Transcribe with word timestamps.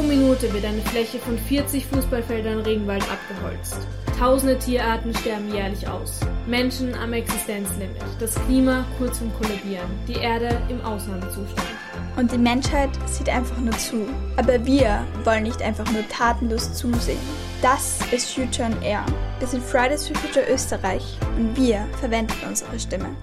Pro 0.00 0.06
Minute 0.06 0.50
wird 0.54 0.64
eine 0.64 0.80
Fläche 0.80 1.18
von 1.18 1.36
40 1.36 1.84
Fußballfeldern 1.84 2.60
Regenwald 2.60 3.04
abgeholzt. 3.12 3.76
Tausende 4.18 4.58
Tierarten 4.58 5.14
sterben 5.14 5.52
jährlich 5.52 5.86
aus. 5.86 6.20
Menschen 6.46 6.94
am 6.94 7.12
Existenzlimit. 7.12 8.00
Das 8.18 8.34
Klima 8.46 8.86
kurz 8.96 9.18
vorm 9.18 9.30
Kollabieren. 9.34 9.90
Die 10.08 10.14
Erde 10.14 10.58
im 10.70 10.80
Ausnahmezustand. 10.80 11.68
Und 12.16 12.32
die 12.32 12.38
Menschheit 12.38 12.88
sieht 13.06 13.28
einfach 13.28 13.58
nur 13.58 13.76
zu. 13.76 14.08
Aber 14.38 14.64
wir 14.64 15.06
wollen 15.24 15.42
nicht 15.42 15.60
einfach 15.60 15.90
nur 15.92 16.08
tatenlos 16.08 16.72
zusehen. 16.72 17.20
Das 17.60 17.98
ist 18.10 18.32
Future 18.32 18.70
on 18.70 18.82
Air. 18.82 19.04
Wir 19.38 19.48
sind 19.48 19.62
Fridays 19.62 20.08
for 20.08 20.16
Future 20.16 20.46
Österreich 20.50 21.18
und 21.36 21.54
wir 21.58 21.86
verwenden 21.98 22.32
unsere 22.48 22.80
Stimme. 22.80 23.14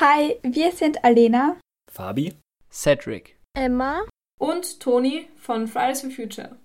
Hi, 0.00 0.40
wir 0.42 0.72
sind 0.72 1.04
Alena, 1.04 1.56
Fabi, 1.88 2.34
Cedric, 2.68 3.38
Emma 3.54 4.02
und 4.38 4.80
Toni 4.80 5.28
von 5.36 5.66
Fridays 5.66 6.00
for 6.00 6.10
Future. 6.10 6.56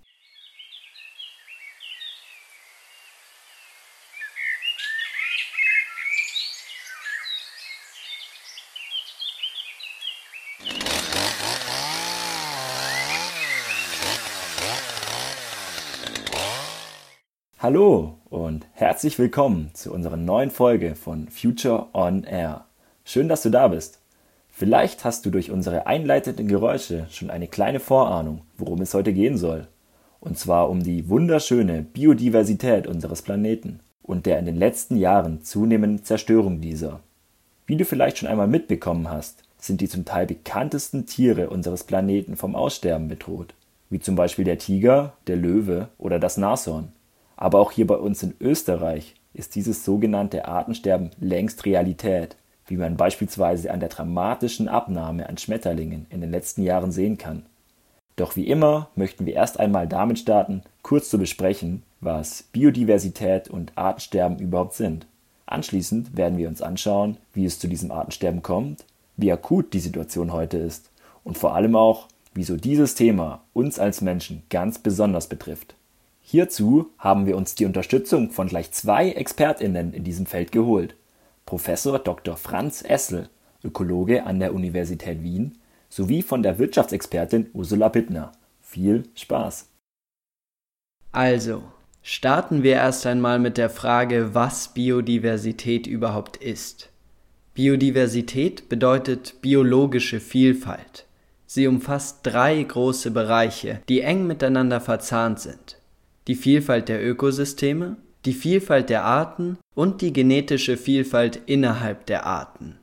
Hallo 17.59 18.19
und 18.29 18.67
herzlich 18.73 19.17
willkommen 19.17 19.71
zu 19.73 19.93
unserer 19.93 20.17
neuen 20.17 20.51
Folge 20.51 20.95
von 20.95 21.29
Future 21.29 21.87
on 21.93 22.25
Air. 22.25 22.65
Schön, 23.05 23.29
dass 23.29 23.41
du 23.41 23.49
da 23.49 23.69
bist. 23.69 24.02
Vielleicht 24.55 25.03
hast 25.03 25.25
du 25.25 25.31
durch 25.31 25.49
unsere 25.49 25.87
einleitenden 25.87 26.47
Geräusche 26.47 27.07
schon 27.09 27.31
eine 27.31 27.47
kleine 27.47 27.79
Vorahnung, 27.79 28.41
worum 28.59 28.81
es 28.81 28.93
heute 28.93 29.11
gehen 29.11 29.35
soll. 29.35 29.67
Und 30.19 30.37
zwar 30.37 30.69
um 30.69 30.83
die 30.83 31.09
wunderschöne 31.09 31.81
Biodiversität 31.81 32.85
unseres 32.85 33.23
Planeten 33.23 33.79
und 34.03 34.27
der 34.27 34.37
in 34.37 34.45
den 34.45 34.55
letzten 34.55 34.95
Jahren 34.95 35.43
zunehmenden 35.43 36.05
Zerstörung 36.05 36.61
dieser. 36.61 36.99
Wie 37.65 37.77
du 37.77 37.83
vielleicht 37.83 38.19
schon 38.19 38.29
einmal 38.29 38.47
mitbekommen 38.47 39.09
hast, 39.09 39.41
sind 39.57 39.81
die 39.81 39.89
zum 39.89 40.05
Teil 40.05 40.27
bekanntesten 40.27 41.07
Tiere 41.07 41.49
unseres 41.49 41.83
Planeten 41.83 42.35
vom 42.35 42.55
Aussterben 42.55 43.07
bedroht, 43.07 43.55
wie 43.89 43.99
zum 43.99 44.15
Beispiel 44.15 44.45
der 44.45 44.59
Tiger, 44.59 45.13
der 45.25 45.35
Löwe 45.35 45.87
oder 45.97 46.19
das 46.19 46.37
Nashorn. 46.37 46.91
Aber 47.37 47.59
auch 47.59 47.71
hier 47.71 47.87
bei 47.87 47.95
uns 47.95 48.21
in 48.21 48.35
Österreich 48.39 49.15
ist 49.33 49.55
dieses 49.55 49.83
sogenannte 49.83 50.45
Artensterben 50.47 51.09
längst 51.19 51.65
Realität, 51.65 52.35
wie 52.67 52.77
man 52.77 52.97
beispielsweise 52.97 53.71
an 53.71 53.79
der 53.79 53.89
dramatischen 53.89 54.67
Abnahme 54.67 55.27
an 55.27 55.37
Schmetterlingen 55.37 56.05
in 56.09 56.21
den 56.21 56.31
letzten 56.31 56.63
Jahren 56.63 56.91
sehen 56.91 57.17
kann. 57.17 57.45
Doch 58.15 58.35
wie 58.35 58.47
immer 58.47 58.89
möchten 58.95 59.25
wir 59.25 59.33
erst 59.33 59.59
einmal 59.59 59.87
damit 59.87 60.19
starten, 60.19 60.61
kurz 60.81 61.09
zu 61.09 61.17
besprechen, 61.17 61.83
was 61.99 62.43
Biodiversität 62.51 63.47
und 63.47 63.71
Artensterben 63.75 64.39
überhaupt 64.39 64.73
sind. 64.73 65.07
Anschließend 65.45 66.15
werden 66.15 66.37
wir 66.37 66.47
uns 66.47 66.61
anschauen, 66.61 67.17
wie 67.33 67.45
es 67.45 67.59
zu 67.59 67.67
diesem 67.67 67.91
Artensterben 67.91 68.43
kommt, 68.43 68.85
wie 69.17 69.31
akut 69.31 69.73
die 69.73 69.79
Situation 69.79 70.31
heute 70.31 70.57
ist 70.57 70.89
und 71.23 71.37
vor 71.37 71.55
allem 71.55 71.75
auch, 71.75 72.07
wieso 72.33 72.57
dieses 72.57 72.95
Thema 72.95 73.41
uns 73.53 73.79
als 73.79 74.01
Menschen 74.01 74.43
ganz 74.49 74.79
besonders 74.79 75.27
betrifft. 75.27 75.75
Hierzu 76.21 76.89
haben 76.97 77.25
wir 77.25 77.35
uns 77.35 77.55
die 77.55 77.65
Unterstützung 77.65 78.31
von 78.31 78.47
gleich 78.47 78.71
zwei 78.71 79.11
ExpertInnen 79.11 79.93
in 79.93 80.03
diesem 80.03 80.25
Feld 80.25 80.51
geholt. 80.51 80.95
Professor 81.53 81.99
Dr. 81.99 82.35
Franz 82.35 82.83
Essel, 82.83 83.29
Ökologe 83.63 84.25
an 84.25 84.39
der 84.39 84.55
Universität 84.55 85.21
Wien, 85.21 85.59
sowie 85.87 86.23
von 86.23 86.41
der 86.41 86.57
Wirtschaftsexpertin 86.57 87.51
Ursula 87.53 87.89
Bittner. 87.89 88.31
Viel 88.59 89.03
Spaß! 89.13 89.69
Also, 91.11 91.61
starten 92.01 92.63
wir 92.63 92.73
erst 92.73 93.05
einmal 93.05 93.37
mit 93.37 93.59
der 93.59 93.69
Frage, 93.69 94.33
was 94.33 94.69
Biodiversität 94.69 95.85
überhaupt 95.85 96.37
ist. 96.37 96.89
Biodiversität 97.53 98.67
bedeutet 98.67 99.35
biologische 99.43 100.19
Vielfalt. 100.19 101.05
Sie 101.45 101.67
umfasst 101.67 102.21
drei 102.23 102.63
große 102.63 103.11
Bereiche, 103.11 103.79
die 103.89 104.01
eng 104.01 104.25
miteinander 104.25 104.81
verzahnt 104.81 105.39
sind 105.39 105.77
die 106.27 106.35
Vielfalt 106.35 106.87
der 106.89 107.05
Ökosysteme, 107.05 107.97
die 108.25 108.33
Vielfalt 108.33 108.89
der 108.89 109.03
Arten 109.03 109.57
und 109.75 110.01
die 110.01 110.13
genetische 110.13 110.77
Vielfalt 110.77 111.41
innerhalb 111.45 112.05
der 112.05 112.25
Arten. 112.25 112.77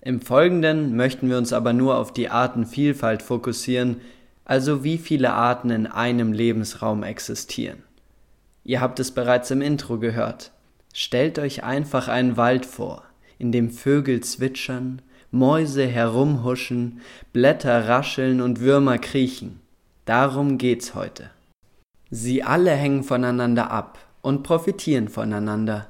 Im 0.00 0.20
Folgenden 0.20 0.96
möchten 0.96 1.28
wir 1.28 1.38
uns 1.38 1.52
aber 1.52 1.72
nur 1.72 1.98
auf 1.98 2.12
die 2.12 2.28
Artenvielfalt 2.28 3.22
fokussieren, 3.22 4.00
also 4.44 4.84
wie 4.84 4.98
viele 4.98 5.32
Arten 5.32 5.70
in 5.70 5.86
einem 5.86 6.32
Lebensraum 6.32 7.02
existieren. 7.02 7.82
Ihr 8.64 8.80
habt 8.80 9.00
es 9.00 9.10
bereits 9.10 9.50
im 9.50 9.60
Intro 9.60 9.98
gehört. 9.98 10.52
Stellt 10.94 11.38
euch 11.38 11.64
einfach 11.64 12.08
einen 12.08 12.36
Wald 12.36 12.64
vor, 12.64 13.02
in 13.38 13.52
dem 13.52 13.70
Vögel 13.70 14.20
zwitschern, 14.20 15.02
Mäuse 15.30 15.86
herumhuschen, 15.86 17.00
Blätter 17.32 17.88
rascheln 17.88 18.40
und 18.40 18.60
Würmer 18.60 18.98
kriechen. 18.98 19.60
Darum 20.06 20.56
geht's 20.56 20.94
heute. 20.94 21.30
Sie 22.10 22.42
alle 22.42 22.70
hängen 22.70 23.04
voneinander 23.04 23.70
ab 23.70 23.98
und 24.22 24.42
profitieren 24.42 25.08
voneinander. 25.08 25.87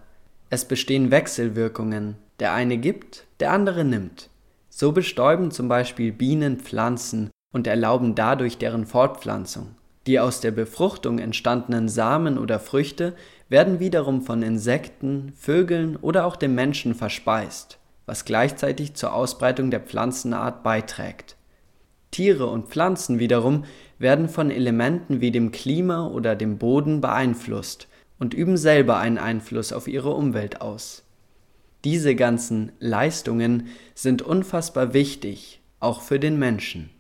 Es 0.51 0.65
bestehen 0.65 1.11
Wechselwirkungen, 1.11 2.17
der 2.41 2.53
eine 2.53 2.79
gibt, 2.79 3.27
der 3.41 3.53
andere 3.53 3.85
nimmt. 3.85 4.31
So 4.71 4.93
bestäuben 4.93 5.51
zum 5.51 5.69
Beispiel 5.69 6.13
Bienen 6.13 6.59
Pflanzen 6.59 7.31
und 7.53 7.67
erlauben 7.67 8.15
dadurch 8.15 8.57
deren 8.57 8.87
Fortpflanzung. 8.87 9.75
Die 10.07 10.19
aus 10.19 10.41
der 10.41 10.53
Befruchtung 10.53 11.19
entstandenen 11.19 11.89
Samen 11.89 12.39
oder 12.39 12.61
Früchte 12.61 13.15
werden 13.51 13.79
wiederum 13.79 14.23
von 14.23 14.43
Insekten, 14.43 15.33
Vögeln 15.37 15.97
oder 15.97 16.25
auch 16.25 16.37
dem 16.37 16.55
Menschen 16.55 16.95
verspeist, 16.95 17.79
was 18.07 18.25
gleichzeitig 18.25 18.95
zur 18.95 19.13
Ausbreitung 19.13 19.71
der 19.71 19.81
Pflanzenart 19.81 20.63
beiträgt. 20.63 21.37
Tiere 22.11 22.47
und 22.47 22.69
Pflanzen 22.69 23.19
wiederum 23.19 23.65
werden 23.99 24.31
von 24.31 24.51
Elementen 24.51 25.21
wie 25.21 25.31
dem 25.31 25.51
Klima 25.51 26.07
oder 26.07 26.37
dem 26.37 26.57
Boden 26.57 27.03
beeinflusst 27.03 27.87
und 28.19 28.35
üben 28.35 28.57
selber 28.57 28.99
einen 28.99 29.19
Einfluss 29.19 29.73
auf 29.73 29.89
ihre 29.89 30.11
Umwelt 30.11 30.61
aus. 30.61 31.05
Diese 31.85 32.15
ganzen 32.15 32.73
Leistungen 32.81 33.69
sind 33.95 34.23
unfassbar 34.23 34.93
wichtig, 34.95 35.61
auch 35.81 36.03
für 36.03 36.19
den 36.19 36.39
Menschen. 36.39 36.91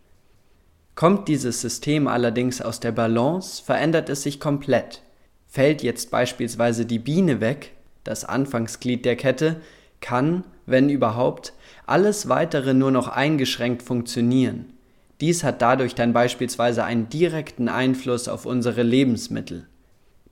Kommt 0.94 1.28
dieses 1.28 1.60
System 1.60 2.06
allerdings 2.08 2.60
aus 2.60 2.80
der 2.80 2.92
Balance, 2.92 3.62
verändert 3.62 4.08
es 4.08 4.22
sich 4.22 4.40
komplett. 4.40 5.02
Fällt 5.46 5.82
jetzt 5.82 6.10
beispielsweise 6.10 6.86
die 6.86 6.98
Biene 6.98 7.40
weg, 7.40 7.72
das 8.04 8.24
Anfangsglied 8.24 9.04
der 9.04 9.16
Kette, 9.16 9.60
kann, 10.00 10.44
wenn 10.66 10.88
überhaupt, 10.88 11.52
alles 11.86 12.28
weitere 12.28 12.74
nur 12.74 12.90
noch 12.90 13.08
eingeschränkt 13.08 13.82
funktionieren. 13.82 14.72
Dies 15.20 15.42
hat 15.42 15.62
dadurch 15.62 15.94
dann 15.94 16.12
beispielsweise 16.12 16.84
einen 16.84 17.08
direkten 17.08 17.68
Einfluss 17.68 18.28
auf 18.28 18.46
unsere 18.46 18.82
Lebensmittel. 18.82 19.66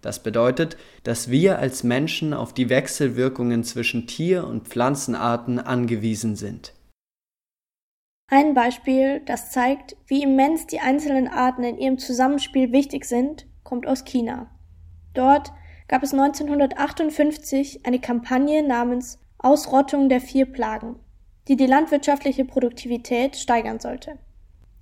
Das 0.06 0.22
bedeutet, 0.22 0.76
dass 1.02 1.32
wir 1.32 1.58
als 1.58 1.82
Menschen 1.82 2.32
auf 2.32 2.54
die 2.54 2.68
Wechselwirkungen 2.68 3.64
zwischen 3.64 4.06
Tier- 4.06 4.46
und 4.46 4.68
Pflanzenarten 4.68 5.58
angewiesen 5.58 6.36
sind. 6.36 6.74
Ein 8.30 8.54
Beispiel, 8.54 9.18
das 9.26 9.50
zeigt, 9.50 9.96
wie 10.06 10.22
immens 10.22 10.68
die 10.68 10.78
einzelnen 10.78 11.26
Arten 11.26 11.64
in 11.64 11.76
ihrem 11.76 11.98
Zusammenspiel 11.98 12.70
wichtig 12.70 13.04
sind, 13.04 13.48
kommt 13.64 13.88
aus 13.88 14.04
China. 14.04 14.48
Dort 15.12 15.53
gab 15.88 16.04
es 16.04 16.12
1958 16.12 17.84
eine 17.84 17.98
Kampagne 17.98 18.62
namens 18.62 19.18
Ausrottung 19.38 20.09
der 20.09 20.20
vier 20.20 20.47
Plagen, 20.47 21.00
die 21.48 21.56
die 21.56 21.66
landwirtschaftliche 21.66 22.44
Produktivität 22.44 23.34
steigern 23.34 23.80
sollte. 23.80 24.20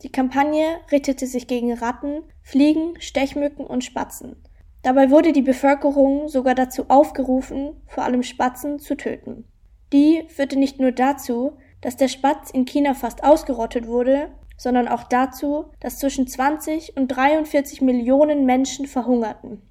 Die 0.03 0.13
Kampagne 0.13 0.81
richtete 0.93 1.27
sich 1.27 1.47
gegen 1.47 1.73
Ratten, 1.73 2.25
Fliegen, 2.43 3.01
Stechmücken 3.01 3.67
und 3.67 3.85
Spatzen. 3.85 4.37
Dabei 4.85 5.11
wurde 5.11 5.33
die 5.33 5.41
Bevölkerung 5.41 6.29
sogar 6.29 6.55
dazu 6.55 6.85
aufgerufen, 6.89 7.73
vor 7.87 8.05
allem 8.05 8.23
Spatzen 8.23 8.79
zu 8.79 8.97
töten. 8.97 9.49
Die 9.95 10.25
führte 10.29 10.59
nicht 10.59 10.79
nur 10.79 10.93
dazu, 10.93 11.57
dass 11.81 11.97
der 11.97 12.09
Spatz 12.09 12.51
in 12.51 12.67
China 12.67 12.93
fast 12.93 13.25
ausgerottet 13.25 13.87
wurde, 13.87 14.29
sondern 14.59 14.87
auch 14.87 15.05
dazu, 15.05 15.71
dass 15.81 15.99
zwischen 15.99 16.27
20 16.27 16.99
und 16.99 17.09
43 17.09 17.81
Millionen 17.81 18.45
Menschen 18.45 18.87
verhungerten. 18.87 19.63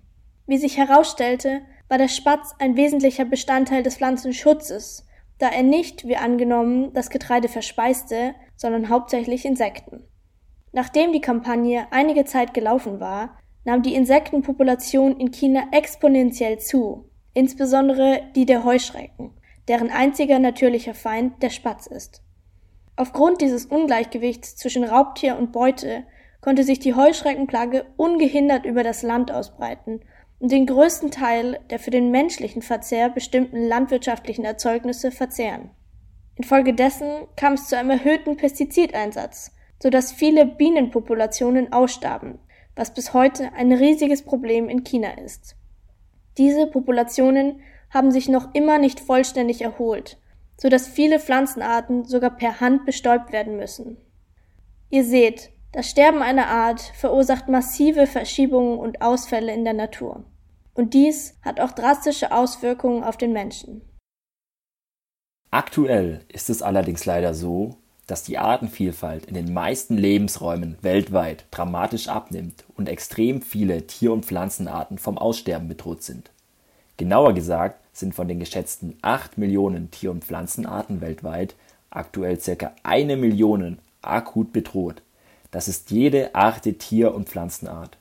Wie 0.48 0.58
sich 0.58 0.78
herausstellte, 0.78 1.62
war 1.90 2.00
der 2.00 2.08
Spatz 2.08 2.56
ein 2.58 2.76
wesentlicher 2.76 3.26
Bestandteil 3.26 3.84
des 3.84 3.98
Pflanzenschutzes, 3.98 5.06
da 5.38 5.48
er 5.50 5.64
nicht, 5.64 6.08
wie 6.08 6.18
angenommen, 6.18 6.92
das 6.94 7.12
Getreide 7.12 7.50
verspeiste, 7.50 8.34
sondern 8.56 8.90
hauptsächlich 8.90 9.46
Insekten. 9.46 10.04
Nachdem 10.72 11.14
die 11.14 11.22
Kampagne 11.22 11.86
einige 11.92 12.26
Zeit 12.26 12.56
gelaufen 12.56 13.00
war, 13.00 13.38
nahm 13.66 13.82
die 13.82 13.96
Insektenpopulation 13.96 15.18
in 15.18 15.32
China 15.32 15.68
exponentiell 15.72 16.60
zu, 16.60 17.10
insbesondere 17.34 18.22
die 18.36 18.46
der 18.46 18.64
Heuschrecken, 18.64 19.32
deren 19.68 19.90
einziger 19.90 20.40
natürlicher 20.40 20.94
Feind 20.94 21.42
der 21.42 21.50
Spatz 21.50 21.88
ist. 21.88 22.22
Aufgrund 22.96 23.42
dieses 23.42 23.66
Ungleichgewichts 23.66 24.56
zwischen 24.56 24.84
Raubtier 24.84 25.38
und 25.38 25.52
Beute 25.52 26.04
konnte 26.42 26.64
sich 26.64 26.80
die 26.80 26.94
Heuschreckenplage 26.94 27.86
ungehindert 27.98 28.66
über 28.66 28.84
das 28.84 29.02
Land 29.02 29.32
ausbreiten 29.32 30.02
und 30.40 30.52
den 30.52 30.66
größten 30.66 31.10
Teil 31.10 31.60
der 31.70 31.80
für 31.80 31.90
den 31.90 32.12
menschlichen 32.12 32.62
Verzehr 32.62 33.10
bestimmten 33.10 33.66
landwirtschaftlichen 33.66 34.44
Erzeugnisse 34.44 35.10
verzehren. 35.10 35.72
Infolgedessen 36.36 37.28
kam 37.38 37.54
es 37.54 37.68
zu 37.68 37.78
einem 37.78 37.92
erhöhten 37.92 38.36
Pestizideinsatz, 38.36 39.52
so 39.82 39.90
dass 39.90 40.12
viele 40.12 40.46
Bienenpopulationen 40.46 41.72
ausstarben, 41.72 42.40
was 42.76 42.94
bis 42.94 43.14
heute 43.14 43.54
ein 43.54 43.72
riesiges 43.72 44.24
Problem 44.24 44.70
in 44.70 44.84
China 44.84 45.18
ist. 45.18 45.56
Diese 46.38 46.68
Populationen 46.68 47.62
haben 47.90 48.12
sich 48.12 48.28
noch 48.28 48.54
immer 48.54 48.80
nicht 48.80 49.00
vollständig 49.00 49.62
erholt, 49.62 50.18
so 50.58 50.70
dass 50.70 50.88
viele 50.88 51.20
Pflanzenarten 51.20 52.06
sogar 52.06 52.32
per 52.32 52.60
Hand 52.60 52.86
bestäubt 52.86 53.32
werden 53.32 53.58
müssen. 53.58 53.98
Ihr 54.90 55.04
seht, 55.04 55.52
das 55.72 55.90
Sterben 55.90 56.22
einer 56.22 56.48
Art 56.48 56.82
verursacht 56.82 57.50
massive 57.50 58.06
Verschiebungen 58.06 58.78
und 58.78 59.02
Ausfälle 59.02 59.54
in 59.54 59.64
der 59.64 59.74
Natur. 59.74 60.24
Und 60.74 60.94
dies 60.94 61.36
hat 61.42 61.60
auch 61.60 61.72
drastische 61.72 62.32
Auswirkungen 62.32 63.04
auf 63.04 63.18
den 63.18 63.34
Menschen. 63.34 63.82
Aktuell 65.52 66.26
ist 66.30 66.50
es 66.50 66.64
allerdings 66.64 67.06
leider 67.06 67.34
so, 67.36 67.83
dass 68.08 68.24
die 68.24 68.38
Artenvielfalt 68.38 69.26
in 69.26 69.34
den 69.34 69.54
meisten 69.54 69.98
Lebensräumen 69.98 70.78
weltweit 70.82 71.46
dramatisch 71.52 72.10
abnimmt 72.10 72.66
und 72.76 72.90
extrem 72.90 73.42
viele 73.42 73.88
Tier- 73.88 74.12
und 74.12 74.26
Pflanzenarten 74.26 74.98
vom 74.98 75.18
Aussterben 75.18 75.68
bedroht 75.68 76.04
sind. 76.04 76.30
Genauer 76.98 77.34
gesagt 77.34 77.80
sind 77.94 78.14
von 78.14 78.28
den 78.28 78.40
geschätzten 78.40 78.98
8 79.02 79.38
Millionen 79.38 79.92
Tier- 79.92 80.12
und 80.12 80.26
Pflanzenarten 80.26 81.02
weltweit 81.02 81.56
aktuell 81.90 82.38
ca. 82.38 82.74
eine 82.84 83.16
Million 83.16 83.80
akut 84.02 84.52
bedroht. 84.52 85.02
Das 85.52 85.68
ist 85.68 85.92
jede 85.92 86.34
achte 86.34 86.74
Tier- 86.74 87.14
und 87.14 87.30
Pflanzenart. 87.30 87.98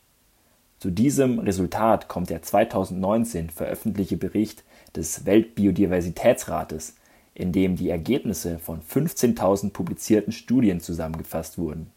Zu 0.78 0.90
diesem 0.90 1.38
Resultat 1.38 2.08
kommt 2.08 2.30
der 2.30 2.42
2019 2.42 3.50
veröffentlichte 3.50 4.16
Bericht 4.16 4.64
des 4.96 5.26
Weltbiodiversitätsrates, 5.26 6.96
in 7.34 7.52
dem 7.52 7.76
die 7.76 7.88
Ergebnisse 7.88 8.58
von 8.58 8.80
15.000 8.82 9.70
publizierten 9.70 10.32
Studien 10.32 10.80
zusammengefasst 10.80 11.58
wurden. 11.58 11.90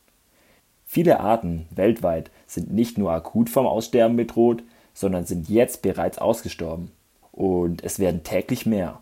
Viele 0.86 1.20
Arten 1.20 1.66
weltweit 1.72 2.32
sind 2.48 2.72
nicht 2.72 2.98
nur 2.98 3.12
akut 3.12 3.50
vom 3.50 3.66
Aussterben 3.66 4.16
bedroht, 4.16 4.64
sondern 4.94 5.26
sind 5.26 5.50
jetzt 5.50 5.82
bereits 5.82 6.18
ausgestorben. 6.18 6.92
Und 7.32 7.84
es 7.84 8.00
werden 8.00 8.24
täglich 8.24 8.66
mehr. 8.66 9.02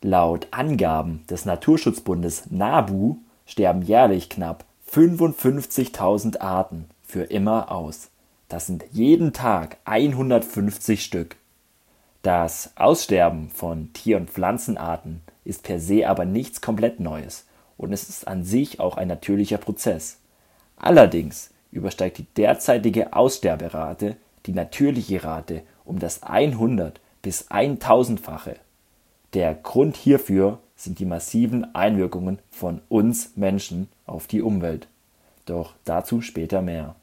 Laut 0.00 0.48
Angaben 0.52 1.24
des 1.28 1.44
Naturschutzbundes 1.44 2.50
NABU 2.50 3.18
sterben 3.44 3.82
jährlich 3.82 4.28
knapp 4.28 4.64
55.000 4.90 6.40
Arten 6.40 6.88
für 7.02 7.24
immer 7.24 7.70
aus. 7.70 8.08
Das 8.48 8.66
sind 8.66 8.84
jeden 8.92 9.32
Tag 9.32 9.78
150 9.84 11.04
Stück. 11.04 11.36
Das 12.26 12.72
Aussterben 12.74 13.50
von 13.50 13.92
Tier- 13.92 14.16
und 14.16 14.30
Pflanzenarten 14.30 15.20
ist 15.44 15.62
per 15.62 15.78
se 15.78 16.08
aber 16.08 16.24
nichts 16.24 16.60
komplett 16.60 16.98
Neues 16.98 17.46
und 17.76 17.92
es 17.92 18.08
ist 18.08 18.26
an 18.26 18.42
sich 18.42 18.80
auch 18.80 18.96
ein 18.96 19.06
natürlicher 19.06 19.58
Prozess. 19.58 20.18
Allerdings 20.76 21.50
übersteigt 21.70 22.18
die 22.18 22.26
derzeitige 22.36 23.12
Aussterberate 23.12 24.16
die 24.46 24.54
natürliche 24.54 25.22
Rate 25.22 25.62
um 25.84 26.00
das 26.00 26.24
100 26.24 27.00
bis 27.22 27.48
1000-fache. 27.48 28.56
Der 29.32 29.54
Grund 29.54 29.96
hierfür 29.96 30.58
sind 30.74 30.98
die 30.98 31.06
massiven 31.06 31.76
Einwirkungen 31.76 32.40
von 32.50 32.80
uns 32.88 33.36
Menschen 33.36 33.88
auf 34.04 34.26
die 34.26 34.42
Umwelt. 34.42 34.88
Doch 35.44 35.74
dazu 35.84 36.22
später 36.22 36.60
mehr. 36.60 36.96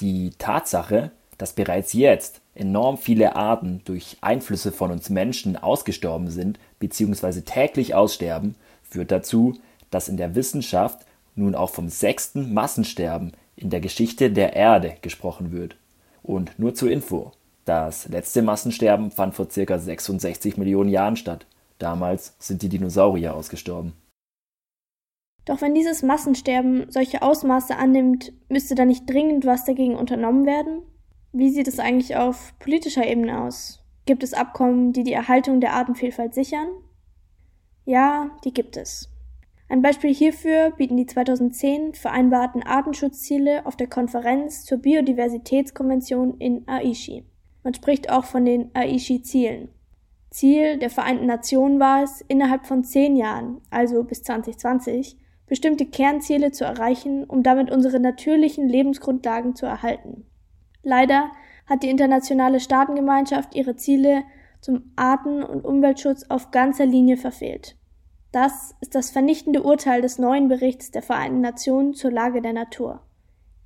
Die 0.00 0.30
Tatsache, 0.36 1.12
dass 1.38 1.52
bereits 1.52 1.92
jetzt 1.92 2.40
enorm 2.54 2.98
viele 2.98 3.36
Arten 3.36 3.82
durch 3.84 4.16
Einflüsse 4.20 4.72
von 4.72 4.90
uns 4.90 5.10
Menschen 5.10 5.56
ausgestorben 5.56 6.30
sind 6.30 6.58
bzw. 6.78 7.40
täglich 7.42 7.94
aussterben, 7.94 8.54
führt 8.82 9.10
dazu, 9.10 9.54
dass 9.90 10.08
in 10.08 10.16
der 10.16 10.34
Wissenschaft 10.34 11.04
nun 11.34 11.54
auch 11.54 11.70
vom 11.70 11.88
sechsten 11.88 12.54
Massensterben 12.54 13.32
in 13.56 13.70
der 13.70 13.80
Geschichte 13.80 14.30
der 14.30 14.54
Erde 14.54 14.96
gesprochen 15.02 15.52
wird. 15.52 15.76
Und 16.22 16.58
nur 16.58 16.74
zur 16.74 16.90
Info, 16.90 17.32
das 17.64 18.08
letzte 18.08 18.42
Massensterben 18.42 19.10
fand 19.10 19.34
vor 19.34 19.48
ca. 19.48 19.78
66 19.78 20.56
Millionen 20.56 20.90
Jahren 20.90 21.16
statt. 21.16 21.46
Damals 21.78 22.34
sind 22.38 22.62
die 22.62 22.68
Dinosaurier 22.68 23.34
ausgestorben. 23.34 23.94
Doch 25.44 25.60
wenn 25.60 25.74
dieses 25.74 26.02
Massensterben 26.02 26.90
solche 26.90 27.20
Ausmaße 27.20 27.76
annimmt, 27.76 28.32
müsste 28.48 28.74
da 28.74 28.84
nicht 28.84 29.08
dringend 29.08 29.44
was 29.44 29.64
dagegen 29.64 29.94
unternommen 29.94 30.46
werden? 30.46 30.82
Wie 31.36 31.50
sieht 31.50 31.66
es 31.66 31.80
eigentlich 31.80 32.14
auf 32.14 32.56
politischer 32.60 33.04
Ebene 33.04 33.40
aus? 33.40 33.82
Gibt 34.06 34.22
es 34.22 34.34
Abkommen, 34.34 34.92
die 34.92 35.02
die 35.02 35.14
Erhaltung 35.14 35.60
der 35.60 35.72
Artenvielfalt 35.72 36.32
sichern? 36.32 36.68
Ja, 37.84 38.30
die 38.44 38.54
gibt 38.54 38.76
es. 38.76 39.10
Ein 39.68 39.82
Beispiel 39.82 40.14
hierfür 40.14 40.70
bieten 40.70 40.96
die 40.96 41.06
2010 41.06 41.94
vereinbarten 41.94 42.62
Artenschutzziele 42.62 43.66
auf 43.66 43.74
der 43.74 43.88
Konferenz 43.88 44.64
zur 44.64 44.78
Biodiversitätskonvention 44.78 46.38
in 46.38 46.68
Aichi. 46.68 47.24
Man 47.64 47.74
spricht 47.74 48.10
auch 48.10 48.26
von 48.26 48.44
den 48.44 48.70
Aichi-Zielen. 48.72 49.70
Ziel 50.30 50.78
der 50.78 50.90
Vereinten 50.90 51.26
Nationen 51.26 51.80
war 51.80 52.04
es, 52.04 52.20
innerhalb 52.28 52.64
von 52.64 52.84
zehn 52.84 53.16
Jahren, 53.16 53.60
also 53.70 54.04
bis 54.04 54.22
2020, 54.22 55.16
bestimmte 55.48 55.86
Kernziele 55.86 56.52
zu 56.52 56.64
erreichen, 56.64 57.24
um 57.24 57.42
damit 57.42 57.72
unsere 57.72 57.98
natürlichen 57.98 58.68
Lebensgrundlagen 58.68 59.56
zu 59.56 59.66
erhalten. 59.66 60.26
Leider 60.84 61.32
hat 61.66 61.82
die 61.82 61.90
internationale 61.90 62.60
Staatengemeinschaft 62.60 63.54
ihre 63.54 63.74
Ziele 63.74 64.22
zum 64.60 64.92
Arten- 64.96 65.42
und 65.42 65.64
Umweltschutz 65.64 66.24
auf 66.28 66.50
ganzer 66.50 66.86
Linie 66.86 67.16
verfehlt. 67.16 67.76
Das 68.32 68.74
ist 68.80 68.94
das 68.94 69.10
vernichtende 69.10 69.62
Urteil 69.62 70.02
des 70.02 70.18
neuen 70.18 70.48
Berichts 70.48 70.90
der 70.90 71.02
Vereinten 71.02 71.40
Nationen 71.40 71.94
zur 71.94 72.10
Lage 72.10 72.42
der 72.42 72.52
Natur. 72.52 73.00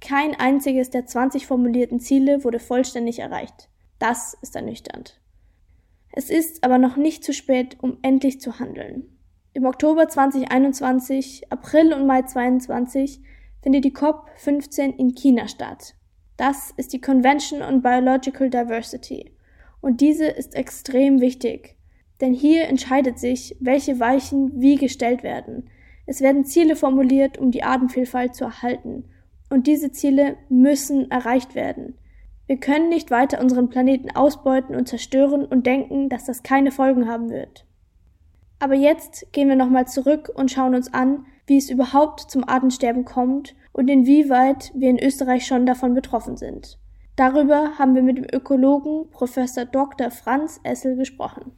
Kein 0.00 0.34
einziges 0.34 0.90
der 0.90 1.06
20 1.06 1.46
formulierten 1.46 2.00
Ziele 2.00 2.44
wurde 2.44 2.60
vollständig 2.60 3.18
erreicht. 3.18 3.68
Das 3.98 4.34
ist 4.42 4.54
ernüchternd. 4.54 5.20
Es 6.12 6.30
ist 6.30 6.64
aber 6.64 6.78
noch 6.78 6.96
nicht 6.96 7.24
zu 7.24 7.32
spät, 7.32 7.76
um 7.80 7.98
endlich 8.02 8.40
zu 8.40 8.58
handeln. 8.58 9.18
Im 9.54 9.64
Oktober 9.66 10.08
2021, 10.08 11.50
April 11.50 11.92
und 11.92 12.06
Mai 12.06 12.22
2022 12.22 13.20
findet 13.62 13.84
die 13.84 13.94
COP15 13.94 14.96
in 14.96 15.14
China 15.14 15.48
statt. 15.48 15.94
Das 16.38 16.72
ist 16.76 16.92
die 16.92 17.00
Convention 17.00 17.62
on 17.62 17.82
Biological 17.82 18.48
Diversity. 18.48 19.32
Und 19.80 20.00
diese 20.00 20.26
ist 20.26 20.54
extrem 20.54 21.20
wichtig. 21.20 21.74
Denn 22.20 22.32
hier 22.32 22.68
entscheidet 22.68 23.18
sich, 23.18 23.56
welche 23.58 23.98
Weichen 23.98 24.60
wie 24.60 24.76
gestellt 24.76 25.24
werden. 25.24 25.68
Es 26.06 26.20
werden 26.20 26.44
Ziele 26.44 26.76
formuliert, 26.76 27.38
um 27.38 27.50
die 27.50 27.64
Artenvielfalt 27.64 28.36
zu 28.36 28.44
erhalten. 28.44 29.06
Und 29.50 29.66
diese 29.66 29.90
Ziele 29.90 30.36
müssen 30.48 31.10
erreicht 31.10 31.56
werden. 31.56 31.98
Wir 32.46 32.58
können 32.58 32.88
nicht 32.88 33.10
weiter 33.10 33.40
unseren 33.40 33.68
Planeten 33.68 34.14
ausbeuten 34.14 34.76
und 34.76 34.86
zerstören 34.86 35.44
und 35.44 35.66
denken, 35.66 36.08
dass 36.08 36.24
das 36.24 36.44
keine 36.44 36.70
Folgen 36.70 37.08
haben 37.08 37.30
wird. 37.30 37.66
Aber 38.60 38.74
jetzt 38.74 39.32
gehen 39.32 39.48
wir 39.48 39.56
nochmal 39.56 39.88
zurück 39.88 40.30
und 40.32 40.52
schauen 40.52 40.76
uns 40.76 40.94
an, 40.94 41.26
wie 41.46 41.56
es 41.56 41.68
überhaupt 41.68 42.30
zum 42.30 42.48
Artensterben 42.48 43.04
kommt 43.04 43.56
und 43.72 43.88
inwieweit 43.88 44.72
wir 44.74 44.90
in 44.90 45.02
Österreich 45.02 45.46
schon 45.46 45.66
davon 45.66 45.94
betroffen 45.94 46.36
sind. 46.36 46.78
Darüber 47.16 47.78
haben 47.78 47.94
wir 47.94 48.02
mit 48.02 48.16
dem 48.16 48.26
Ökologen 48.32 49.10
Professor 49.10 49.64
Dr. 49.64 50.10
Franz 50.10 50.60
Essel 50.62 50.96
gesprochen. 50.96 51.52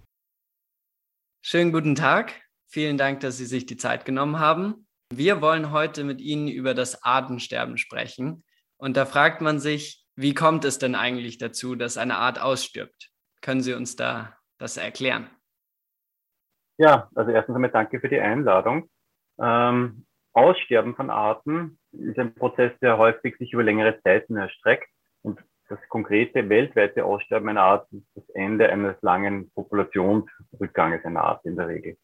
Schönen 1.42 1.72
guten 1.72 1.94
Tag. 1.94 2.40
Vielen 2.66 2.96
Dank, 2.96 3.20
dass 3.20 3.36
Sie 3.36 3.46
sich 3.46 3.66
die 3.66 3.76
Zeit 3.76 4.04
genommen 4.04 4.38
haben. 4.38 4.86
Wir 5.12 5.42
wollen 5.42 5.72
heute 5.72 6.04
mit 6.04 6.20
Ihnen 6.20 6.48
über 6.48 6.72
das 6.72 7.02
Artensterben 7.02 7.78
sprechen. 7.78 8.44
Und 8.76 8.96
da 8.96 9.04
fragt 9.04 9.40
man 9.40 9.58
sich, 9.58 10.06
wie 10.16 10.34
kommt 10.34 10.64
es 10.64 10.78
denn 10.78 10.94
eigentlich 10.94 11.38
dazu, 11.38 11.74
dass 11.74 11.98
eine 11.98 12.16
Art 12.16 12.40
ausstirbt? 12.40 13.10
Können 13.40 13.60
Sie 13.60 13.74
uns 13.74 13.96
da 13.96 14.36
das 14.58 14.76
erklären? 14.76 15.28
Ja, 16.78 17.10
also 17.14 17.30
erstens 17.30 17.54
einmal 17.54 17.70
danke 17.70 18.00
für 18.00 18.08
die 18.08 18.20
Einladung. 18.20 18.88
Ähm, 19.38 20.06
Aussterben 20.32 20.94
von 20.94 21.10
Arten 21.10 21.78
ist 21.92 22.18
ein 22.18 22.34
Prozess, 22.34 22.72
der 22.80 22.98
häufig 22.98 23.36
sich 23.38 23.52
über 23.52 23.62
längere 23.62 24.00
Zeiten 24.02 24.36
erstreckt. 24.36 24.88
Und 25.22 25.40
das 25.68 25.78
konkrete 25.88 26.48
weltweite 26.48 27.04
Aussterben 27.04 27.48
einer 27.48 27.62
Art 27.62 27.86
ist 27.92 28.06
das 28.14 28.28
Ende 28.30 28.68
eines 28.68 28.96
langen 29.02 29.50
Populationsrückganges 29.54 31.04
einer 31.04 31.22
Art 31.22 31.44
in 31.44 31.56
der 31.56 31.68
Regel. 31.68 31.96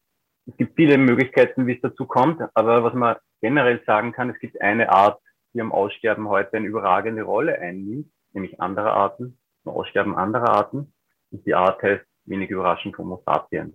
Es 0.45 0.55
gibt 0.55 0.75
viele 0.75 0.97
Möglichkeiten, 0.97 1.67
wie 1.67 1.75
es 1.75 1.81
dazu 1.81 2.05
kommt, 2.05 2.41
aber 2.53 2.83
was 2.83 2.93
man 2.93 3.17
generell 3.41 3.81
sagen 3.85 4.13
kann, 4.13 4.29
es 4.29 4.39
gibt 4.39 4.61
eine 4.61 4.89
Art, 4.89 5.19
die 5.53 5.61
am 5.61 5.71
Aussterben 5.71 6.29
heute 6.29 6.57
eine 6.57 6.67
überragende 6.67 7.23
Rolle 7.23 7.59
einnimmt, 7.59 8.09
nämlich 8.31 8.59
andere 8.61 8.91
Arten, 8.91 9.37
am 9.65 9.73
Aussterben 9.73 10.15
anderer 10.15 10.49
Arten. 10.49 10.93
Und 11.31 11.45
die 11.45 11.53
Art 11.53 11.81
heißt 11.81 12.05
wenig 12.25 12.49
überraschend 12.49 12.97
Homo 12.97 13.21
sapiens. 13.25 13.73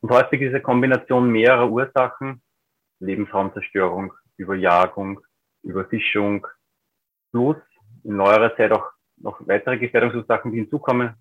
Und 0.00 0.10
häufig 0.10 0.40
ist 0.40 0.54
eine 0.54 0.62
Kombination 0.62 1.30
mehrerer 1.30 1.70
Ursachen, 1.70 2.42
Lebensraumzerstörung, 3.04 4.12
Überjagung, 4.36 5.20
Überfischung, 5.62 6.46
plus 7.30 7.56
in 8.04 8.16
neuerer 8.16 8.56
Zeit 8.56 8.72
auch 8.72 8.90
noch 9.16 9.40
weitere 9.46 9.78
Gefährdungsursachen, 9.78 10.52
die 10.52 10.58
hinzukommen, 10.58 11.14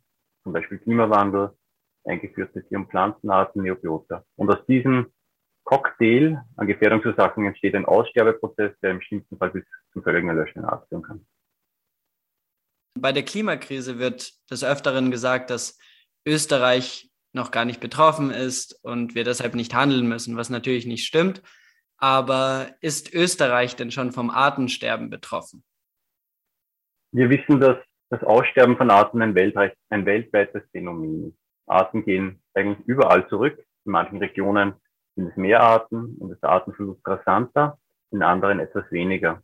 zum 0.43 0.53
Beispiel 0.53 0.79
Klimawandel, 0.79 1.55
eingeführte 2.05 2.65
Tier- 2.67 2.79
und 2.79 2.89
Pflanzenarten, 2.89 3.63
Neobiota. 3.63 4.23
Und 4.35 4.51
aus 4.51 4.65
diesem 4.65 5.11
Cocktail 5.63 6.43
an 6.57 6.67
Gefährdungsursachen 6.67 7.45
entsteht 7.45 7.75
ein 7.75 7.85
Aussterbeprozess, 7.85 8.73
der 8.81 8.91
im 8.91 9.01
schlimmsten 9.01 9.37
Fall 9.37 9.51
bis 9.51 9.63
zum 9.93 10.03
völligen 10.03 10.27
Erlöschen 10.27 10.65
führen 10.89 11.03
kann. 11.03 11.25
Bei 12.99 13.11
der 13.11 13.23
Klimakrise 13.23 13.97
wird 13.97 14.33
des 14.51 14.63
Öfteren 14.63 15.09
gesagt, 15.09 15.49
dass 15.49 15.79
Österreich 16.27 17.09
noch 17.31 17.51
gar 17.51 17.65
nicht 17.65 17.79
betroffen 17.79 18.29
ist 18.29 18.79
und 18.83 19.15
wir 19.15 19.23
deshalb 19.23 19.55
nicht 19.55 19.73
handeln 19.73 20.07
müssen, 20.07 20.37
was 20.37 20.49
natürlich 20.49 20.85
nicht 20.85 21.05
stimmt. 21.05 21.41
Aber 22.03 22.67
ist 22.81 23.13
Österreich 23.13 23.77
denn 23.77 23.89
schon 23.89 24.11
vom 24.11 24.29
Artensterben 24.29 25.09
betroffen? 25.09 25.63
Wir 27.13 27.29
wissen, 27.29 27.61
dass 27.61 27.77
das 28.09 28.21
Aussterben 28.25 28.75
von 28.75 28.91
Arten 28.91 29.21
ein, 29.21 29.35
weltweit, 29.35 29.77
ein 29.89 30.05
weltweites 30.05 30.63
Phänomen 30.73 31.29
ist. 31.29 31.37
Arten 31.65 32.03
gehen 32.03 32.43
eigentlich 32.55 32.85
überall 32.87 33.25
zurück. 33.29 33.57
In 33.85 33.93
manchen 33.93 34.17
Regionen 34.17 34.73
sind 35.15 35.29
es 35.29 35.37
mehr 35.37 35.61
Arten 35.61 36.17
und 36.19 36.29
ist 36.33 36.43
der 36.43 36.49
Artenverlust 36.49 37.07
rasanter, 37.07 37.79
in 38.11 38.21
anderen 38.21 38.59
etwas 38.59 38.83
weniger. 38.91 39.41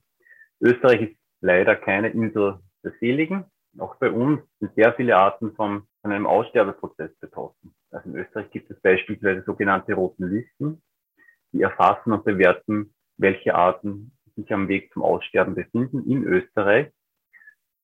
Österreich 0.59 1.11
ist 1.11 1.17
leider 1.39 1.77
keine 1.77 2.09
Insel 2.09 2.59
der 2.83 2.91
Seligen. 2.99 3.45
Auch 3.77 3.95
bei 3.95 4.11
uns 4.11 4.41
sind 4.59 4.75
sehr 4.75 4.93
viele 4.95 5.15
Arten 5.15 5.55
von, 5.55 5.83
von 6.01 6.11
einem 6.11 6.27
Aussterbeprozess 6.27 7.17
betroffen. 7.21 7.73
Also 7.89 8.09
in 8.09 8.17
Österreich 8.17 8.51
gibt 8.51 8.69
es 8.69 8.81
beispielsweise 8.81 9.43
sogenannte 9.45 9.93
roten 9.93 10.29
Listen, 10.29 10.81
die 11.51 11.61
erfassen 11.61 12.11
und 12.11 12.23
bewerten, 12.23 12.93
welche 13.17 13.55
Arten 13.55 14.17
sich 14.35 14.51
am 14.53 14.67
Weg 14.67 14.91
zum 14.93 15.03
Aussterben 15.03 15.55
befinden 15.55 16.09
in 16.09 16.23
Österreich. 16.23 16.91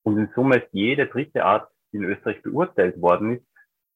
Und 0.04 0.18
in 0.18 0.30
Summe 0.36 0.58
ist 0.58 0.68
jede 0.72 1.08
dritte 1.08 1.44
Art, 1.44 1.70
die 1.92 1.98
in 1.98 2.04
Österreich 2.04 2.42
beurteilt 2.42 3.02
worden 3.02 3.38
ist, 3.38 3.46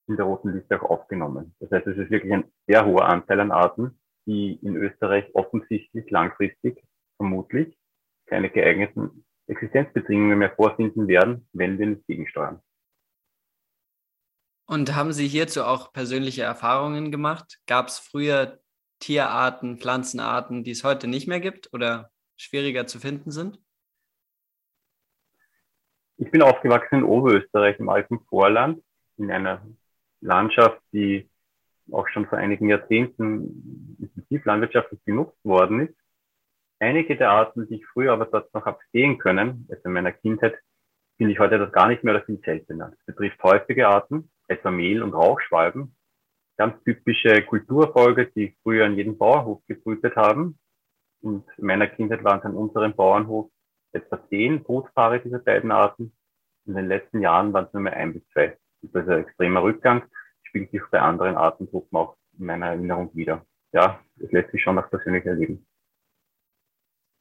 in 0.07 0.17
der 0.17 0.25
roten 0.25 0.53
Liste 0.53 0.81
auch 0.81 0.89
aufgenommen. 0.89 1.55
Das 1.59 1.71
heißt, 1.71 1.87
es 1.87 1.97
ist 1.97 2.09
wirklich 2.09 2.33
ein 2.33 2.51
sehr 2.67 2.85
hoher 2.85 3.05
Anteil 3.05 3.39
an 3.39 3.51
Arten, 3.51 3.99
die 4.25 4.53
in 4.61 4.75
Österreich 4.75 5.25
offensichtlich 5.33 6.09
langfristig 6.09 6.83
vermutlich 7.17 7.77
keine 8.25 8.49
geeigneten 8.49 9.25
Existenzbedingungen 9.47 10.37
mehr 10.37 10.51
vorfinden 10.55 11.07
werden, 11.07 11.47
wenn 11.53 11.79
wir 11.79 11.87
nicht 11.87 12.05
gegensteuern. 12.07 12.61
Und 14.65 14.95
haben 14.95 15.13
Sie 15.13 15.27
hierzu 15.27 15.63
auch 15.63 15.91
persönliche 15.91 16.43
Erfahrungen 16.43 17.11
gemacht? 17.11 17.59
Gab 17.65 17.87
es 17.87 17.97
früher 17.97 18.59
Tierarten, 18.99 19.77
Pflanzenarten, 19.79 20.63
die 20.63 20.71
es 20.71 20.83
heute 20.83 21.07
nicht 21.07 21.27
mehr 21.27 21.39
gibt 21.39 21.73
oder 21.73 22.11
schwieriger 22.37 22.87
zu 22.87 22.99
finden 22.99 23.31
sind? 23.31 23.59
Ich 26.17 26.31
bin 26.31 26.41
aufgewachsen 26.41 26.99
in 26.99 27.03
Oberösterreich 27.03 27.79
im 27.79 27.89
alten 27.89 28.19
Vorland, 28.27 28.83
in 29.17 29.31
einer 29.31 29.65
Landschaft, 30.21 30.81
die 30.91 31.29
auch 31.91 32.07
schon 32.09 32.27
vor 32.27 32.37
einigen 32.37 32.69
Jahrzehnten 32.69 33.97
intensiv 33.99 34.45
landwirtschaftlich 34.45 35.03
genutzt 35.05 35.43
worden 35.43 35.87
ist. 35.87 35.95
Einige 36.79 37.17
der 37.17 37.31
Arten, 37.31 37.67
die 37.67 37.75
ich 37.75 37.85
früher 37.87 38.13
aber 38.13 38.25
dort 38.25 38.53
noch 38.53 38.65
habe 38.65 38.79
sehen 38.91 39.17
können, 39.17 39.65
also 39.69 39.81
in 39.85 39.93
meiner 39.93 40.11
Kindheit, 40.11 40.57
finde 41.17 41.33
ich 41.33 41.39
heute 41.39 41.57
das 41.57 41.71
gar 41.71 41.87
nicht 41.87 42.03
mehr 42.03 42.15
oder 42.15 42.25
viel 42.25 42.39
seltener. 42.43 42.91
Das 42.91 43.05
betrifft 43.05 43.41
häufige 43.43 43.87
Arten, 43.87 44.31
etwa 44.47 44.71
Mehl- 44.71 45.03
und 45.03 45.13
Rauchschwalben, 45.13 45.95
ganz 46.59 46.83
typische 46.83 47.41
Kulturfolge, 47.43 48.27
die 48.35 48.53
früher 48.63 48.85
an 48.85 48.97
jedem 48.97 49.17
Bauernhof 49.17 49.65
gebrütet 49.65 50.17
haben. 50.17 50.59
Und 51.21 51.45
in 51.57 51.65
meiner 51.65 51.87
Kindheit 51.87 52.23
waren 52.25 52.39
es 52.39 52.45
an 52.45 52.55
unserem 52.55 52.93
Bauernhof 52.93 53.49
etwa 53.93 54.19
zehn 54.27 54.61
Brutpaare 54.61 55.21
dieser 55.21 55.39
beiden 55.39 55.71
Arten. 55.71 56.13
In 56.65 56.75
den 56.75 56.89
letzten 56.89 57.21
Jahren 57.21 57.53
waren 57.53 57.65
es 57.65 57.73
nur 57.73 57.83
mehr 57.83 57.95
ein 57.95 58.13
bis 58.13 58.27
zwei. 58.33 58.57
Das 58.81 59.03
ist 59.03 59.09
ein 59.09 59.23
extremer 59.23 59.63
Rückgang, 59.63 60.03
spielt 60.43 60.69
sich 60.71 60.81
bei 60.91 60.99
anderen 60.99 61.37
Artengruppen 61.37 61.97
auch 61.97 62.17
in 62.37 62.45
meiner 62.45 62.67
Erinnerung 62.67 63.09
wieder. 63.15 63.45
Ja, 63.71 64.01
es 64.17 64.31
lässt 64.31 64.51
sich 64.51 64.61
schon 64.61 64.77
auch 64.77 64.89
persönlich 64.89 65.25
erleben. 65.25 65.65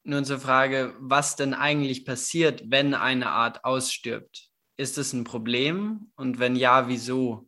Nun 0.03 0.25
zur 0.25 0.41
Frage, 0.41 0.95
was 0.99 1.37
denn 1.37 1.55
eigentlich 1.55 2.05
passiert, 2.05 2.65
wenn 2.71 2.95
eine 2.95 3.29
Art 3.29 3.65
ausstirbt? 3.65 4.51
Ist 4.77 4.99
es 4.99 5.13
ein 5.13 5.25
Problem? 5.25 6.11
Und 6.17 6.41
wenn 6.41 6.57
ja, 6.57 6.89
wieso? 6.89 7.48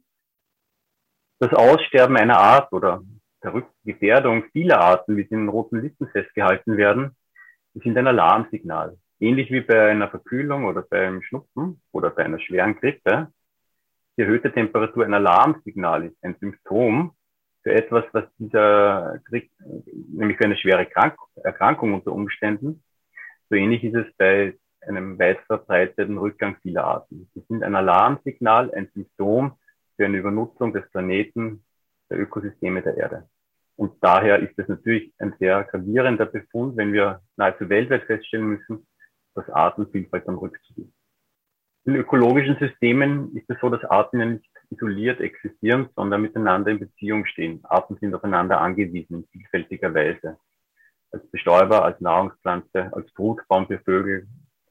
Das 1.41 1.55
Aussterben 1.55 2.19
einer 2.19 2.39
Art 2.39 2.71
oder 2.71 3.01
der 3.43 3.63
Gefährdung 3.83 4.45
vieler 4.53 4.79
Arten, 4.79 5.17
wie 5.17 5.25
sie 5.25 5.35
in 5.35 5.49
roten 5.49 5.81
Listen 5.81 6.07
festgehalten 6.09 6.77
werden, 6.77 7.17
sind 7.73 7.97
ein 7.97 8.07
Alarmsignal. 8.07 8.99
Ähnlich 9.21 9.51
wie 9.51 9.63
bei 9.63 9.91
einer 9.91 10.11
Verkühlung 10.11 10.67
oder 10.67 10.83
beim 10.83 11.23
Schnupfen 11.23 11.81
oder 11.93 12.11
bei 12.11 12.27
einer 12.27 12.41
schweren 12.41 12.79
Grippe. 12.79 13.29
Die 14.19 14.21
erhöhte 14.21 14.53
Temperatur 14.53 15.07
ein 15.07 15.15
Alarmsignal 15.15 16.05
ist, 16.05 16.17
ein 16.23 16.37
Symptom 16.41 17.15
für 17.63 17.73
etwas, 17.73 18.05
was 18.13 18.25
dieser 18.37 19.19
kriegt, 19.27 19.53
nämlich 20.13 20.37
für 20.37 20.45
eine 20.45 20.59
schwere 20.59 20.85
Krank 20.85 21.17
Erkrankung 21.37 21.95
unter 21.95 22.13
Umständen. 22.13 22.85
So 23.49 23.55
ähnlich 23.55 23.83
ist 23.83 23.95
es 23.95 24.15
bei 24.19 24.59
einem 24.87 25.19
weit 25.19 25.41
verbreiteten 25.47 26.19
Rückgang 26.19 26.57
vieler 26.61 26.85
Arten. 26.85 27.31
Sie 27.33 27.41
sind 27.49 27.63
ein 27.63 27.75
Alarmsignal, 27.75 28.71
ein 28.75 28.91
Symptom 28.93 29.57
für 30.01 30.07
eine 30.07 30.17
Übernutzung 30.17 30.73
des 30.73 30.91
Planeten, 30.93 31.63
der 32.09 32.19
Ökosysteme 32.19 32.81
der 32.81 32.97
Erde. 32.97 33.29
Und 33.77 33.93
daher 34.01 34.39
ist 34.39 34.59
es 34.59 34.67
natürlich 34.67 35.13
ein 35.19 35.35
sehr 35.39 35.63
gravierender 35.65 36.25
Befund, 36.25 36.79
wenn 36.79 36.95
wir 36.95 37.21
nahezu 37.37 37.69
weltweit 37.69 38.05
feststellen 38.05 38.47
müssen, 38.47 38.87
dass 39.35 39.47
Artenvielfalt 39.51 40.27
am 40.27 40.39
Rückzug 40.39 40.79
ist. 40.79 40.95
In 41.85 41.97
ökologischen 41.97 42.57
Systemen 42.59 43.37
ist 43.37 43.45
es 43.51 43.59
so, 43.61 43.69
dass 43.69 43.85
Arten 43.85 44.21
ja 44.21 44.25
nicht 44.25 44.51
isoliert 44.71 45.21
existieren, 45.21 45.91
sondern 45.95 46.23
miteinander 46.23 46.71
in 46.71 46.79
Beziehung 46.81 47.27
stehen. 47.27 47.61
Arten 47.65 47.99
sind 48.01 48.15
aufeinander 48.15 48.59
angewiesen 48.59 49.17
in 49.17 49.29
vielfältiger 49.43 49.93
Weise. 49.93 50.39
Als 51.11 51.31
Bestäuber, 51.31 51.85
als 51.85 52.01
Nahrungspflanze, 52.01 52.91
als 52.95 53.13
Brutbaum 53.13 53.67
für 53.67 53.81
Vögel, 53.81 54.29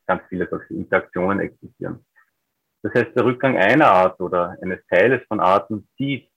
ganz 0.08 0.24
viele 0.28 0.50
solche 0.50 0.74
Interaktionen 0.74 1.40
existieren. 1.40 2.04
Das 2.82 2.94
heißt, 2.94 3.16
der 3.16 3.26
Rückgang 3.26 3.58
einer 3.58 3.88
Art 3.88 4.20
oder 4.22 4.58
eines 4.62 4.80
Teiles 4.88 5.22
von 5.28 5.40
Arten 5.40 5.88
zieht 5.98 6.30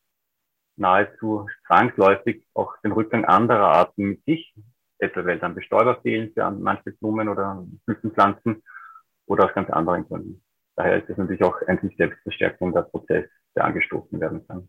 nahezu 0.77 1.49
zwangsläufig 1.67 2.45
auch 2.55 2.75
den 2.83 2.93
Rückgang 2.93 3.25
anderer 3.25 3.69
Arten 3.69 4.05
mit 4.11 4.25
sich, 4.25 4.55
etwa 4.99 5.25
weil 5.25 5.39
dann 5.39 5.55
Bestäuber 5.55 6.01
fehlen 6.03 6.33
für 6.35 6.51
manche 6.51 6.93
Blumen 6.93 7.29
oder 7.29 7.65
Blütenpflanzen 7.87 8.63
oder 9.27 9.45
aus 9.45 9.55
ganz 9.55 9.71
anderen 9.71 10.07
Gründen. 10.07 10.43
Daher 10.77 11.03
ist 11.03 11.11
es 11.11 11.17
natürlich 11.17 11.45
auch 11.45 11.61
ein 11.67 11.79
sich 11.81 11.97
selbst 11.97 12.21
verstärkender 12.23 12.83
Prozess, 12.83 13.29
der 13.55 13.65
angestoßen 13.65 14.19
werden 14.21 14.47
kann. 14.47 14.69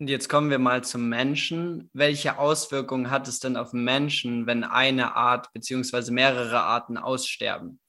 Und 0.00 0.10
jetzt 0.10 0.28
kommen 0.28 0.50
wir 0.50 0.58
mal 0.58 0.82
zum 0.82 1.08
Menschen. 1.08 1.88
Welche 1.92 2.38
Auswirkungen 2.38 3.10
hat 3.10 3.28
es 3.28 3.38
denn 3.40 3.56
auf 3.56 3.72
Menschen, 3.72 4.46
wenn 4.46 4.64
eine 4.64 5.14
Art 5.14 5.52
bzw. 5.52 6.10
mehrere 6.10 6.60
Arten 6.60 6.96
aussterben? 6.96 7.80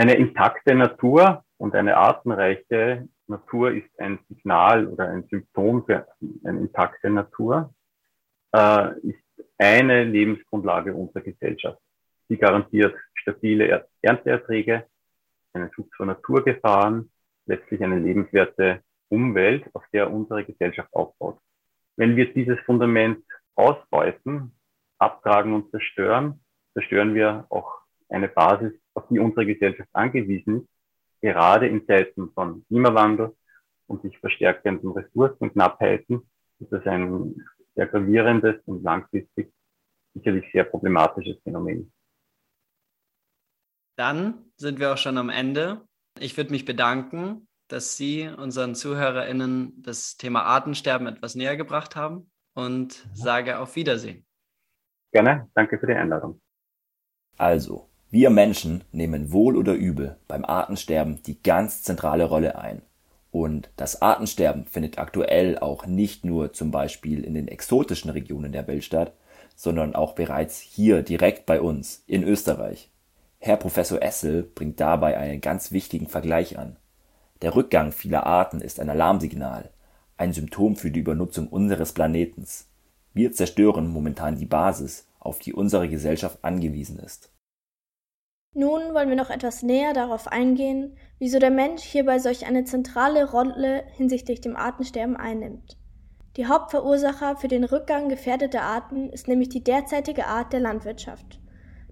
Eine 0.00 0.14
intakte 0.14 0.74
Natur 0.74 1.44
und 1.58 1.74
eine 1.74 1.98
artenreiche 1.98 3.06
Natur 3.26 3.72
ist 3.72 4.00
ein 4.00 4.18
Signal 4.30 4.86
oder 4.86 5.10
ein 5.10 5.24
Symptom 5.28 5.84
für 5.84 6.06
eine 6.42 6.60
intakte 6.60 7.10
Natur, 7.10 7.74
äh, 8.56 8.98
ist 9.00 9.44
eine 9.58 10.04
Lebensgrundlage 10.04 10.94
unserer 10.94 11.20
Gesellschaft. 11.20 11.78
Sie 12.30 12.38
garantiert 12.38 12.96
stabile 13.12 13.86
Ernteerträge, 14.00 14.86
einen 15.52 15.70
Schutz 15.74 15.94
vor 15.94 16.06
Naturgefahren, 16.06 17.12
letztlich 17.44 17.84
eine 17.84 17.98
lebenswerte 17.98 18.80
Umwelt, 19.10 19.66
auf 19.74 19.84
der 19.92 20.10
unsere 20.10 20.46
Gesellschaft 20.46 20.88
aufbaut. 20.94 21.38
Wenn 21.96 22.16
wir 22.16 22.32
dieses 22.32 22.58
Fundament 22.60 23.22
ausbeuten, 23.54 24.52
abtragen 24.96 25.52
und 25.52 25.70
zerstören, 25.70 26.40
zerstören 26.72 27.14
wir 27.14 27.44
auch 27.50 27.82
eine 28.08 28.28
Basis, 28.28 28.72
auf 28.94 29.06
die 29.08 29.18
unsere 29.18 29.46
Gesellschaft 29.46 29.90
angewiesen 29.92 30.62
ist, 30.62 30.68
gerade 31.20 31.68
in 31.68 31.86
Zeiten 31.86 32.30
von 32.32 32.64
Klimawandel 32.66 33.36
und 33.86 34.02
sich 34.02 34.18
verstärkenden 34.18 34.92
Ressourcenknappheiten 34.92 36.22
ist 36.60 36.72
das 36.72 36.86
ein 36.86 37.34
sehr 37.74 37.86
gravierendes 37.86 38.56
und 38.66 38.82
langfristig 38.82 39.52
sicherlich 40.14 40.44
sehr 40.52 40.64
problematisches 40.64 41.40
Phänomen. 41.42 41.92
Dann 43.96 44.50
sind 44.56 44.80
wir 44.80 44.92
auch 44.92 44.98
schon 44.98 45.18
am 45.18 45.28
Ende. 45.28 45.82
Ich 46.18 46.36
würde 46.36 46.50
mich 46.50 46.64
bedanken, 46.64 47.48
dass 47.68 47.96
Sie 47.96 48.28
unseren 48.28 48.74
ZuhörerInnen 48.74 49.82
das 49.82 50.16
Thema 50.16 50.42
Artensterben 50.42 51.06
etwas 51.06 51.34
näher 51.34 51.56
gebracht 51.56 51.96
haben 51.96 52.30
und 52.54 53.06
sage 53.14 53.58
auf 53.58 53.76
Wiedersehen. 53.76 54.26
Gerne, 55.12 55.48
danke 55.54 55.78
für 55.78 55.86
die 55.86 55.92
Einladung. 55.92 56.40
Also, 57.36 57.89
wir 58.12 58.30
Menschen 58.30 58.82
nehmen 58.90 59.30
wohl 59.30 59.56
oder 59.56 59.74
übel 59.74 60.16
beim 60.26 60.44
Artensterben 60.44 61.22
die 61.22 61.40
ganz 61.42 61.82
zentrale 61.82 62.24
Rolle 62.24 62.58
ein. 62.58 62.82
Und 63.30 63.70
das 63.76 64.02
Artensterben 64.02 64.66
findet 64.66 64.98
aktuell 64.98 65.56
auch 65.58 65.86
nicht 65.86 66.24
nur 66.24 66.52
zum 66.52 66.72
Beispiel 66.72 67.22
in 67.22 67.34
den 67.34 67.46
exotischen 67.46 68.10
Regionen 68.10 68.50
der 68.50 68.66
Welt 68.66 68.82
statt, 68.82 69.12
sondern 69.54 69.94
auch 69.94 70.14
bereits 70.14 70.58
hier 70.58 71.02
direkt 71.02 71.46
bei 71.46 71.60
uns 71.60 72.02
in 72.08 72.24
Österreich. 72.24 72.90
Herr 73.38 73.56
Professor 73.56 74.02
Essel 74.02 74.42
bringt 74.42 74.80
dabei 74.80 75.16
einen 75.16 75.40
ganz 75.40 75.70
wichtigen 75.70 76.08
Vergleich 76.08 76.58
an. 76.58 76.76
Der 77.42 77.54
Rückgang 77.54 77.92
vieler 77.92 78.26
Arten 78.26 78.60
ist 78.60 78.80
ein 78.80 78.90
Alarmsignal, 78.90 79.70
ein 80.16 80.32
Symptom 80.32 80.74
für 80.74 80.90
die 80.90 81.00
Übernutzung 81.00 81.46
unseres 81.46 81.92
Planetens. 81.92 82.66
Wir 83.14 83.32
zerstören 83.32 83.86
momentan 83.86 84.36
die 84.36 84.46
Basis, 84.46 85.06
auf 85.20 85.38
die 85.38 85.52
unsere 85.52 85.88
Gesellschaft 85.88 86.38
angewiesen 86.42 86.98
ist. 86.98 87.30
Nun 88.52 88.94
wollen 88.94 89.08
wir 89.08 89.16
noch 89.16 89.30
etwas 89.30 89.62
näher 89.62 89.92
darauf 89.92 90.26
eingehen, 90.26 90.96
wieso 91.20 91.38
der 91.38 91.52
Mensch 91.52 91.82
hierbei 91.82 92.18
solch 92.18 92.46
eine 92.46 92.64
zentrale 92.64 93.30
Rolle 93.30 93.84
hinsichtlich 93.92 94.40
dem 94.40 94.56
Artensterben 94.56 95.16
einnimmt. 95.16 95.76
Die 96.36 96.46
Hauptverursacher 96.46 97.36
für 97.36 97.46
den 97.46 97.62
Rückgang 97.62 98.08
gefährdeter 98.08 98.62
Arten 98.62 99.10
ist 99.10 99.28
nämlich 99.28 99.50
die 99.50 99.62
derzeitige 99.62 100.26
Art 100.26 100.52
der 100.52 100.60
Landwirtschaft. 100.60 101.40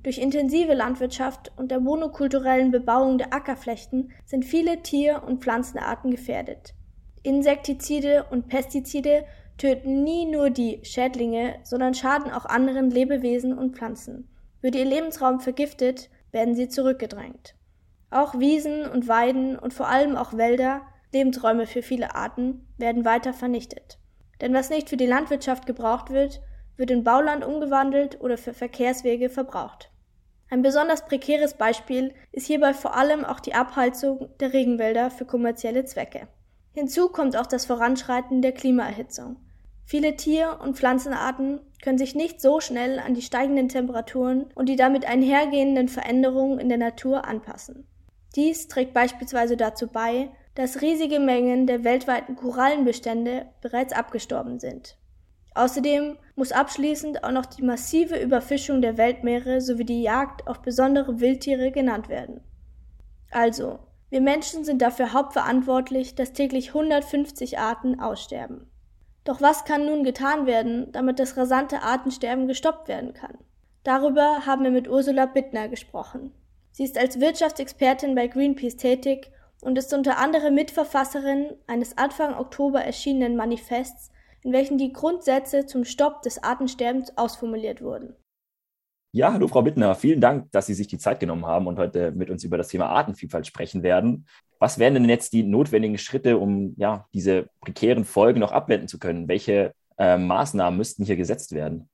Durch 0.03 0.19
intensive 0.19 0.75
Landwirtschaft 0.75 1.53
und 1.57 1.71
der 1.71 1.81
monokulturellen 1.81 2.73
Bebauung 2.73 3.19
der 3.19 3.33
Ackerflächen 3.33 4.11
sind 4.25 4.45
viele 4.45 4.83
Tier- 4.83 5.23
und 5.25 5.43
Pflanzenarten 5.43 6.11
gefährdet. 6.11 6.75
Insektizide 7.23 8.27
und 8.31 8.49
Pestizide 8.49 9.25
töten 9.59 10.03
nie 10.03 10.25
nur 10.25 10.51
die 10.51 10.81
Schädlinge, 10.83 11.57
sondern 11.63 11.95
schaden 11.95 12.33
auch 12.33 12.47
anderen 12.47 12.91
Lebewesen 12.91 13.57
und 13.57 13.77
Pflanzen. 13.77 14.29
Wird 14.61 14.75
ihr 14.75 14.85
Lebensraum 14.85 15.41
vergiftet, 15.41 16.11
werden 16.33 16.55
sie 16.55 16.69
zurückgedrängt. 16.69 17.55
Auch 18.11 18.39
Wiesen 18.39 18.89
und 18.89 19.09
Weiden 19.09 19.59
und 19.59 19.75
vor 19.75 19.89
allem 19.89 20.17
auch 20.17 20.35
Wälder, 20.35 20.83
Lebensräume 21.13 21.67
für 21.67 21.83
viele 21.83 22.15
Arten, 22.15 22.67
werden 22.79 23.05
weiter 23.05 23.33
vernichtet. 23.33 23.99
Denn 24.41 24.55
was 24.55 24.71
nicht 24.71 24.89
für 24.89 24.97
die 24.97 25.07
Landwirtschaft 25.07 25.67
gebraucht 25.67 26.11
wird, 26.11 26.41
wird 26.77 26.91
in 26.91 27.05
Bauland 27.05 27.45
umgewandelt 27.45 28.21
oder 28.21 28.39
für 28.39 28.55
Verkehrswege 28.55 29.29
verbraucht. 29.31 29.91
Ein 30.51 30.63
besonders 30.63 31.05
prekäres 31.05 31.55
Beispiel 31.55 32.15
ist 32.33 32.47
hierbei 32.47 32.73
vor 32.73 32.97
allem 32.97 33.25
auch 33.25 33.41
die 33.41 33.55
Abholzung 33.55 34.31
der 34.41 34.55
Regenwälder 34.55 35.11
für 35.11 35.27
kommerzielle 35.27 35.85
Zwecke. 35.85 36.29
Hinzu 36.73 37.09
kommt 37.09 37.37
auch 37.37 37.47
das 37.47 37.67
Voranschreiten 37.67 38.41
der 38.41 38.53
Klimaerhitzung. 38.53 39.37
Viele 39.89 40.17
Tier- 40.17 40.59
und 40.63 40.77
Pflanzenarten 40.77 41.61
können 41.81 41.97
sich 41.97 42.15
nicht 42.15 42.43
so 42.43 42.61
schnell 42.61 42.99
an 42.99 43.15
die 43.15 43.23
steigenden 43.23 43.71
Temperaturen 43.71 44.45
und 44.55 44.69
die 44.69 44.77
damit 44.77 45.07
einhergehenden 45.07 45.89
Veränderungen 45.89 46.59
in 46.59 46.69
der 46.69 46.77
Natur 46.77 47.25
anpassen. 47.25 47.87
Dies 48.37 48.69
trägt 48.69 48.93
beispielsweise 48.93 49.57
dazu 49.57 49.87
bei, 49.87 50.29
dass 50.55 50.83
riesige 50.83 51.21
Mengen 51.21 51.67
der 51.67 51.85
weltweiten 51.85 52.37
Korallenbestände 52.37 53.47
bereits 53.63 53.95
abgestorben 53.95 54.59
sind. 54.59 54.99
Außerdem 55.55 56.19
muss 56.37 56.53
abschließend 56.53 57.25
auch 57.25 57.33
noch 57.33 57.47
die 57.47 57.63
massive 57.63 58.21
Überfischung 58.21 58.83
der 58.83 58.99
Weltmeere 58.99 59.63
sowie 59.63 59.87
die 59.87 60.03
Jagd 60.03 60.47
auf 60.47 60.61
besondere 60.61 61.19
Wildtiere 61.19 61.71
genannt 61.71 62.11
werden. 62.11 62.43
Also, 63.31 63.79
wir 64.11 64.21
Menschen 64.21 64.65
sind 64.65 64.83
dafür 64.83 65.15
hauptverantwortlich, 65.15 66.15
dass 66.15 66.35
täglich 66.35 66.75
150 66.75 67.59
Arten 67.59 67.99
aussterben. 67.99 68.71
Doch 69.29 69.43
was 69.43 69.67
kann 69.67 69.85
nun 69.85 70.05
getan 70.05 70.47
werden, 70.47 70.91
damit 70.91 71.19
das 71.19 71.37
rasante 71.37 71.83
Artensterben 71.83 72.49
gestoppt 72.49 72.89
werden 72.89 73.13
kann? 73.13 73.37
Darüber 73.85 74.47
haben 74.47 74.65
wir 74.65 74.71
mit 74.71 74.89
Ursula 74.89 75.27
Bittner 75.27 75.69
gesprochen. 75.69 76.33
Sie 76.73 76.85
ist 76.85 76.97
als 76.97 77.21
Wirtschaftsexpertin 77.21 78.15
bei 78.15 78.27
Greenpeace 78.27 78.77
tätig 78.77 79.31
und 79.61 79.77
ist 79.77 79.93
unter 79.93 80.17
anderem 80.17 80.55
Mitverfasserin 80.55 81.57
eines 81.67 81.99
Anfang 81.99 82.39
Oktober 82.39 82.81
erschienenen 82.81 83.37
Manifests 83.37 84.11
in 84.43 84.53
welchen 84.53 84.79
die 84.79 84.93
Grundsätze 84.93 85.67
zum 85.67 85.85
Stopp 85.85 86.23
des 86.23 86.43
Artensterbens 86.43 87.19
ausformuliert 87.19 87.83
wurden. 87.83 88.15
Ja, 89.13 89.33
hallo 89.33 89.49
Frau 89.49 89.63
Bittner, 89.63 89.95
vielen 89.95 90.21
Dank, 90.21 90.53
dass 90.53 90.67
Sie 90.67 90.75
sich 90.75 90.87
die 90.87 90.99
Zeit 90.99 91.19
genommen 91.19 91.47
haben 91.47 91.67
und 91.67 91.79
heute 91.79 92.13
mit 92.13 92.29
uns 92.29 92.45
über 92.45 92.59
das 92.59 92.69
Thema 92.69 92.91
Artenvielfalt 92.91 93.47
sprechen 93.47 93.83
werden. 93.83 94.27
Was 94.59 94.79
wären 94.79 94.95
denn 94.95 95.09
jetzt 95.09 95.33
die 95.33 95.45
notwendigen 95.45 95.97
Schritte, 95.97 96.37
um 96.37 96.75
ja, 96.77 97.07
diese 97.15 97.49
prekären 97.61 98.05
Folgen 98.05 98.41
noch 98.41 98.53
abwenden 98.53 98.87
zu 98.87 98.99
können? 98.99 99.27
Welche 99.27 99.73
äh, 99.97 100.19
Maßnahmen 100.19 100.77
müssten 100.77 101.05
hier 101.05 101.17
gesetzt 101.17 101.53
werden? 101.53 101.89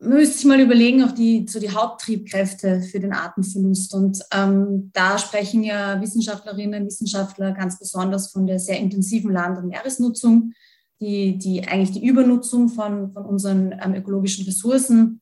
Müsste 0.00 0.38
sich 0.38 0.44
mal 0.46 0.60
überlegen, 0.60 1.04
auch 1.04 1.12
die, 1.12 1.46
so 1.48 1.60
die 1.60 1.70
Haupttriebkräfte 1.70 2.80
für 2.82 2.98
den 2.98 3.12
Artenverlust. 3.12 3.94
Und 3.94 4.20
ähm, 4.32 4.90
da 4.92 5.18
sprechen 5.18 5.62
ja 5.62 6.00
Wissenschaftlerinnen 6.00 6.82
und 6.82 6.86
Wissenschaftler 6.88 7.52
ganz 7.52 7.78
besonders 7.78 8.32
von 8.32 8.46
der 8.46 8.58
sehr 8.58 8.78
intensiven 8.78 9.32
Land- 9.32 9.58
und 9.58 9.68
Meeresnutzung 9.68 10.52
die, 11.00 11.38
die 11.38 11.66
eigentlich 11.66 11.92
die 11.92 12.06
Übernutzung 12.06 12.68
von, 12.68 13.12
von 13.12 13.24
unseren 13.24 13.72
ähm, 13.80 13.94
ökologischen 13.94 14.44
Ressourcen. 14.44 15.20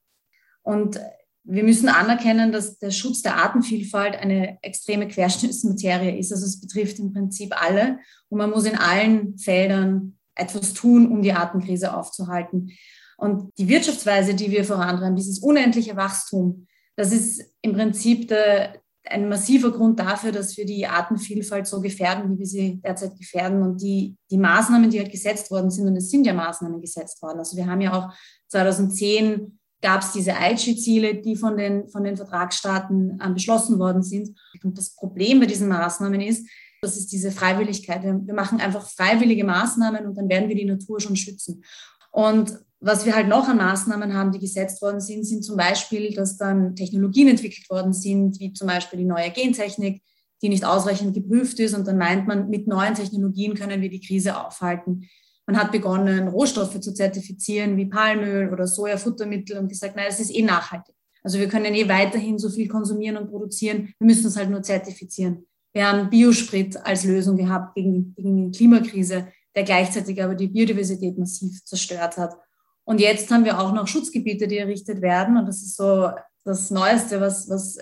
Und 0.67 0.99
wir 1.45 1.63
müssen 1.63 1.89
anerkennen, 1.89 2.51
dass 2.51 2.79
der 2.81 2.91
Schutz 2.91 3.23
der 3.23 3.37
Artenvielfalt 3.37 4.17
eine 4.17 4.59
extreme 4.63 5.07
Querschnittsmaterie 5.07 6.19
ist. 6.19 6.33
Also 6.33 6.45
es 6.45 6.61
betrifft 6.61 6.99
im 6.99 7.13
Prinzip 7.13 7.55
alle 7.57 8.01
und 8.29 8.39
man 8.39 8.51
muss 8.51 8.65
in 8.65 8.77
allen 8.77 9.39
Feldern 9.39 10.19
etwas 10.35 10.75
tun, 10.75 11.11
um 11.11 11.23
die 11.23 11.33
Artenkrise 11.33 11.97
aufzuhalten. 11.97 12.73
Und 13.17 13.57
die 13.59 13.69
Wirtschaftsweise, 13.69 14.35
die 14.35 14.51
wir 14.51 14.65
vorantreiben, 14.65 15.15
dieses 15.15 15.39
unendliche 15.39 15.95
Wachstum, 15.95 16.67
das 16.97 17.13
ist 17.13 17.45
im 17.63 17.75
Prinzip 17.75 18.27
der, 18.27 18.83
ein 19.05 19.29
massiver 19.29 19.71
Grund 19.71 20.01
dafür, 20.01 20.33
dass 20.33 20.57
wir 20.57 20.67
die 20.67 20.89
Artenvielfalt 20.89 21.69
so 21.69 21.81
gefährden, 21.81 22.35
wie 22.35 22.41
wir 22.41 22.47
sie 22.47 22.81
derzeit 22.85 23.17
gefährden. 23.17 23.63
Und 23.63 23.81
die, 23.81 24.17
die 24.33 24.39
Maßnahmen, 24.39 24.91
die 24.91 24.99
halt 24.99 25.13
gesetzt 25.13 25.53
worden 25.53 25.71
sind, 25.71 25.87
und 25.87 25.95
es 25.95 26.11
sind 26.11 26.27
ja 26.27 26.35
Maßnahmen 26.35 26.81
gesetzt 26.81 27.23
worden. 27.23 27.39
Also 27.39 27.57
wir 27.57 27.67
haben 27.67 27.81
ja 27.81 27.93
auch 27.93 28.13
2010 28.49 29.61
gab 29.83 30.03
es 30.03 30.13
diese 30.13 30.35
Aichi-Ziele, 30.35 31.17
die 31.17 31.37
von 31.37 31.57
den, 31.57 31.89
von 31.89 32.05
den 32.05 32.17
Vertragsstaaten 32.17 33.21
äh, 33.21 33.31
beschlossen 33.31 33.79
worden 33.79 34.03
sind. 34.03 34.37
Und 34.63 34.79
das 34.79 34.95
Problem 34.95 35.41
bei 35.41 35.47
diesen 35.47 35.69
Maßnahmen 35.69 36.21
ist, 36.21 36.49
das 36.83 36.97
ist 36.97 37.13
diese 37.13 37.33
Freiwilligkeit. 37.33 38.03
Wir 38.03 38.35
machen 38.35 38.61
einfach 38.61 38.89
freiwillige 38.89 39.45
Maßnahmen 39.45 40.07
und 40.07 40.17
dann 40.17 40.29
werden 40.29 40.49
wir 40.49 40.57
die 40.57 40.65
Natur 40.65 41.01
schon 41.01 41.17
schützen. 41.17 41.63
Und 42.11 42.59
was 42.81 43.07
wir 43.07 43.17
halt 43.17 43.29
noch 43.29 43.49
an 43.49 43.57
Maßnahmen 43.57 44.15
haben, 44.15 44.33
die 44.33 44.39
gesetzt 44.39 44.83
worden 44.83 45.01
sind, 45.01 45.25
sind 45.25 45.43
zum 45.43 45.57
Beispiel, 45.57 46.15
dass 46.15 46.37
dann 46.37 46.77
Technologien 46.77 47.29
entwickelt 47.29 47.69
worden 47.71 47.93
sind, 47.93 48.39
wie 48.39 48.53
zum 48.53 48.69
Beispiel 48.69 48.99
die 48.99 49.05
neue 49.05 49.31
Gentechnik, 49.31 50.03
die 50.43 50.49
nicht 50.49 50.65
ausreichend 50.65 51.15
geprüft 51.15 51.59
ist. 51.59 51.75
Und 51.75 51.87
dann 51.87 51.99
meint 51.99 52.27
man, 52.27 52.49
mit 52.49 52.67
neuen 52.67 52.95
Technologien 52.95 53.55
können 53.55 53.81
wir 53.81 53.89
die 53.89 54.01
Krise 54.01 54.39
aufhalten. 54.39 55.09
Man 55.47 55.57
hat 55.57 55.71
begonnen, 55.73 56.29
Rohstoffe 56.29 56.81
zu 56.81 56.93
zertifizieren, 56.93 57.77
wie 57.77 57.87
Palmöl 57.87 58.53
oder 58.53 58.67
Sojafuttermittel 58.67 59.59
und 59.59 59.69
gesagt, 59.69 59.95
nein, 59.97 60.07
es 60.09 60.21
ist 60.21 60.35
eh 60.35 60.43
nachhaltig. 60.43 60.95
Also 61.23 61.39
wir 61.39 61.49
können 61.49 61.75
eh 61.75 61.89
weiterhin 61.89 62.39
so 62.39 62.51
viel 62.51 62.69
konsumieren 62.69 63.17
und 63.17 63.31
produzieren. 63.31 63.95
Wir 63.99 64.07
müssen 64.07 64.27
es 64.27 64.37
halt 64.37 64.51
nur 64.51 64.63
zertifizieren. 64.63 65.47
Wir 65.73 65.91
haben 65.91 66.11
Biosprit 66.11 66.77
als 66.85 67.05
Lösung 67.05 67.37
gehabt 67.37 67.75
gegen, 67.75 68.15
gegen 68.15 68.51
die 68.51 68.59
Klimakrise, 68.59 69.29
der 69.55 69.65
gleichzeitig 69.65 70.23
aber 70.23 70.35
die 70.35 70.49
Biodiversität 70.49 71.19
massiv 71.19 71.65
zerstört 71.65 72.17
hat. 72.17 72.37
Und 72.85 73.01
jetzt 73.01 73.31
haben 73.31 73.45
wir 73.45 73.59
auch 73.59 73.73
noch 73.73 73.89
Schutzgebiete, 73.89 74.47
die 74.47 74.59
errichtet 74.59 75.03
werden. 75.03 75.37
Und 75.37 75.47
das 75.47 75.63
ist 75.63 75.77
so 75.77 76.11
das 76.45 76.71
Neueste, 76.71 77.21
was, 77.21 77.49
was 77.51 77.79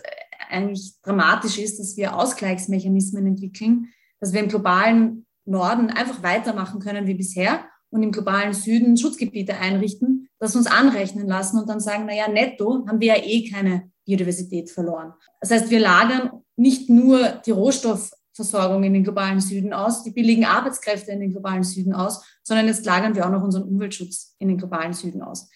eigentlich 0.49 0.95
dramatisch 1.03 1.59
ist, 1.59 1.79
dass 1.79 1.97
wir 1.97 2.17
Ausgleichsmechanismen 2.17 3.27
entwickeln, 3.27 3.89
dass 4.21 4.33
wir 4.33 4.41
im 4.41 4.49
globalen 4.49 5.27
Norden 5.45 5.91
einfach 5.91 6.23
weitermachen 6.23 6.81
können 6.81 7.07
wie 7.07 7.15
bisher 7.15 7.65
und 7.91 8.03
im 8.03 8.13
globalen 8.13 8.55
Süden 8.55 8.97
Schutzgebiete 8.97 9.57
einrichten, 9.57 10.29
das 10.39 10.57
uns 10.57 10.67
anrechnen 10.67 11.27
lassen 11.27 11.59
und 11.59 11.69
dann 11.69 11.81
sagen, 11.81 12.05
na 12.07 12.15
ja, 12.15 12.29
netto 12.29 12.85
haben 12.89 13.01
wir 13.01 13.17
ja 13.17 13.23
eh 13.23 13.49
keine 13.49 13.91
Biodiversität 14.05 14.71
verloren. 14.71 15.13
Das 15.41 15.51
heißt, 15.51 15.71
wir 15.71 15.81
lagern 15.81 16.43
nicht 16.57 16.91
nur 16.91 17.41
die 17.47 17.51
Rohstoff 17.51 18.11
Versorgung 18.35 18.83
in 18.83 18.93
den 18.93 19.05
globalen 19.05 19.41
Süden 19.41 19.73
aus, 19.73 20.03
die 20.03 20.11
billigen 20.11 20.45
Arbeitskräfte 20.45 21.13
in 21.13 21.21
den 21.21 21.31
globalen 21.31 21.63
Süden 21.63 21.95
aus, 21.95 22.25
sondern 22.43 22.67
jetzt 22.67 22.85
lagern 22.85 23.15
wir 23.15 23.25
auch 23.25 23.31
noch 23.31 23.45
unseren 23.45 23.63
Umweltschutz 23.63 24.35
in 24.41 24.49
den 24.49 24.59
globalen 24.59 24.93
Süden 24.93 25.23
aus. 25.23 25.49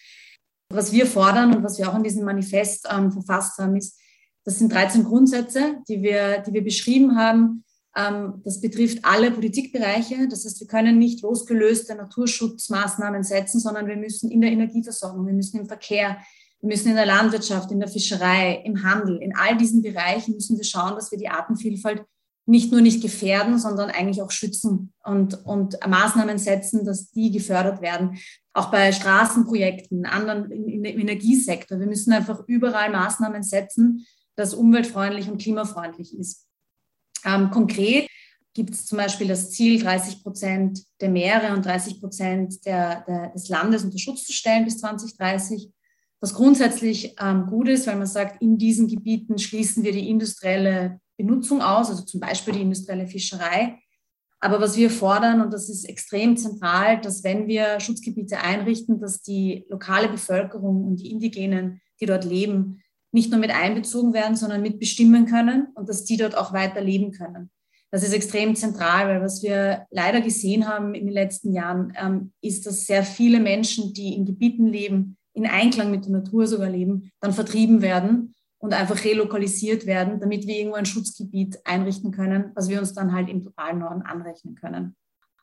Was 0.71 0.93
wir 0.93 1.05
fordern 1.05 1.53
und 1.53 1.63
was 1.63 1.77
wir 1.77 1.89
auch 1.89 1.95
in 1.95 2.03
diesem 2.03 2.23
Manifest 2.23 2.87
ähm, 2.89 3.11
verfasst 3.11 3.57
haben, 3.57 3.75
ist, 3.75 3.99
das 4.45 4.59
sind 4.59 4.71
13 4.71 5.03
Grundsätze, 5.03 5.79
die 5.89 6.01
wir, 6.01 6.39
die 6.39 6.53
wir 6.53 6.63
beschrieben 6.63 7.17
haben. 7.17 7.65
Ähm, 7.99 8.41
das 8.45 8.61
betrifft 8.61 9.03
alle 9.03 9.31
Politikbereiche. 9.31 10.27
Das 10.29 10.45
heißt, 10.45 10.59
wir 10.61 10.67
können 10.67 10.97
nicht 10.97 11.21
losgelöste 11.21 11.95
Naturschutzmaßnahmen 11.95 13.23
setzen, 13.23 13.59
sondern 13.59 13.87
wir 13.87 13.97
müssen 13.97 14.31
in 14.31 14.41
der 14.41 14.51
Energieversorgung, 14.51 15.25
wir 15.25 15.33
müssen 15.33 15.59
im 15.59 15.67
Verkehr, 15.67 16.17
wir 16.61 16.69
müssen 16.69 16.89
in 16.89 16.95
der 16.95 17.05
Landwirtschaft, 17.05 17.71
in 17.71 17.79
der 17.79 17.89
Fischerei, 17.89 18.61
im 18.65 18.83
Handel, 18.83 19.17
in 19.17 19.35
all 19.35 19.57
diesen 19.57 19.81
Bereichen 19.81 20.35
müssen 20.35 20.57
wir 20.57 20.63
schauen, 20.63 20.95
dass 20.95 21.11
wir 21.11 21.17
die 21.17 21.29
Artenvielfalt 21.29 22.03
nicht 22.45 22.71
nur 22.71 22.81
nicht 22.81 23.01
gefährden, 23.01 23.59
sondern 23.59 23.91
eigentlich 23.91 24.23
auch 24.23 24.31
schützen 24.31 24.91
und, 25.03 25.45
und 25.45 25.77
Maßnahmen 25.87 26.39
setzen, 26.39 26.83
dass 26.83 27.11
die 27.11 27.31
gefördert 27.31 27.81
werden. 27.81 28.17
Auch 28.53 28.71
bei 28.71 28.91
Straßenprojekten, 28.91 30.05
anderen 30.05 30.49
im 30.51 30.83
Energiesektor. 30.83 31.79
Wir 31.79 31.85
müssen 31.85 32.11
einfach 32.11 32.43
überall 32.47 32.89
Maßnahmen 32.91 33.43
setzen, 33.43 34.07
das 34.35 34.55
umweltfreundlich 34.55 35.29
und 35.29 35.39
klimafreundlich 35.39 36.17
ist. 36.17 36.48
Ähm, 37.25 37.51
konkret 37.51 38.07
gibt 38.53 38.71
es 38.71 38.85
zum 38.85 38.97
Beispiel 38.97 39.27
das 39.27 39.51
Ziel, 39.51 39.81
30 39.81 40.23
Prozent 40.23 40.83
der 40.99 41.09
Meere 41.09 41.53
und 41.53 41.65
30 41.65 41.99
Prozent 41.99 42.65
der, 42.65 43.05
der, 43.07 43.29
des 43.29 43.47
Landes 43.47 43.83
unter 43.83 43.99
Schutz 43.99 44.25
zu 44.25 44.33
stellen 44.33 44.65
bis 44.65 44.79
2030. 44.79 45.71
was 46.19 46.33
grundsätzlich 46.33 47.15
ähm, 47.21 47.45
gut 47.45 47.69
ist, 47.69 47.87
weil 47.87 47.95
man 47.95 48.07
sagt, 48.07 48.41
in 48.41 48.57
diesen 48.57 48.87
Gebieten 48.87 49.37
schließen 49.37 49.83
wir 49.83 49.91
die 49.91 50.09
industrielle 50.09 50.99
Benutzung 51.17 51.61
aus, 51.61 51.89
also 51.89 52.03
zum 52.03 52.19
Beispiel 52.19 52.53
die 52.53 52.61
industrielle 52.61 53.07
Fischerei. 53.07 53.79
Aber 54.41 54.61
was 54.61 54.77
wir 54.77 54.89
fordern, 54.89 55.41
und 55.41 55.53
das 55.53 55.69
ist 55.69 55.87
extrem 55.87 56.37
zentral, 56.37 56.99
dass 57.01 57.23
wenn 57.23 57.47
wir 57.47 57.79
Schutzgebiete 57.79 58.39
einrichten, 58.39 58.99
dass 58.99 59.21
die 59.21 59.65
lokale 59.69 60.07
Bevölkerung 60.07 60.85
und 60.85 60.97
die 60.97 61.11
Indigenen, 61.11 61.81
die 61.99 62.05
dort 62.05 62.23
leben, 62.23 62.81
nicht 63.11 63.31
nur 63.31 63.39
mit 63.39 63.51
einbezogen 63.51 64.13
werden, 64.13 64.35
sondern 64.35 64.61
mitbestimmen 64.61 65.25
können 65.25 65.67
und 65.75 65.89
dass 65.89 66.05
die 66.05 66.17
dort 66.17 66.37
auch 66.37 66.53
weiter 66.53 66.81
leben 66.81 67.11
können. 67.11 67.49
Das 67.91 68.03
ist 68.03 68.13
extrem 68.13 68.55
zentral, 68.55 69.07
weil 69.07 69.21
was 69.21 69.41
wir 69.41 69.87
leider 69.89 70.21
gesehen 70.21 70.67
haben 70.67 70.93
in 70.93 71.05
den 71.05 71.13
letzten 71.13 71.53
Jahren, 71.53 71.93
ähm, 71.99 72.33
ist, 72.41 72.67
dass 72.67 72.85
sehr 72.85 73.03
viele 73.03 73.39
Menschen, 73.39 73.93
die 73.93 74.13
in 74.13 74.25
Gebieten 74.25 74.67
leben, 74.67 75.17
in 75.33 75.47
Einklang 75.47 75.89
mit 75.89 76.05
der 76.05 76.11
Natur 76.11 76.45
sogar 76.45 76.69
leben, 76.69 77.11
dann 77.19 77.33
vertrieben 77.33 77.81
werden 77.81 78.35
und 78.59 78.73
einfach 78.73 79.03
relokalisiert 79.03 79.85
werden, 79.85 80.19
damit 80.19 80.45
wir 80.45 80.55
irgendwo 80.55 80.75
ein 80.75 80.85
Schutzgebiet 80.85 81.59
einrichten 81.65 82.11
können, 82.11 82.51
was 82.55 82.69
wir 82.69 82.79
uns 82.79 82.93
dann 82.93 83.13
halt 83.13 83.29
im 83.29 83.41
globalen 83.41 83.79
Norden 83.79 84.01
anrechnen 84.01 84.55
können. 84.55 84.95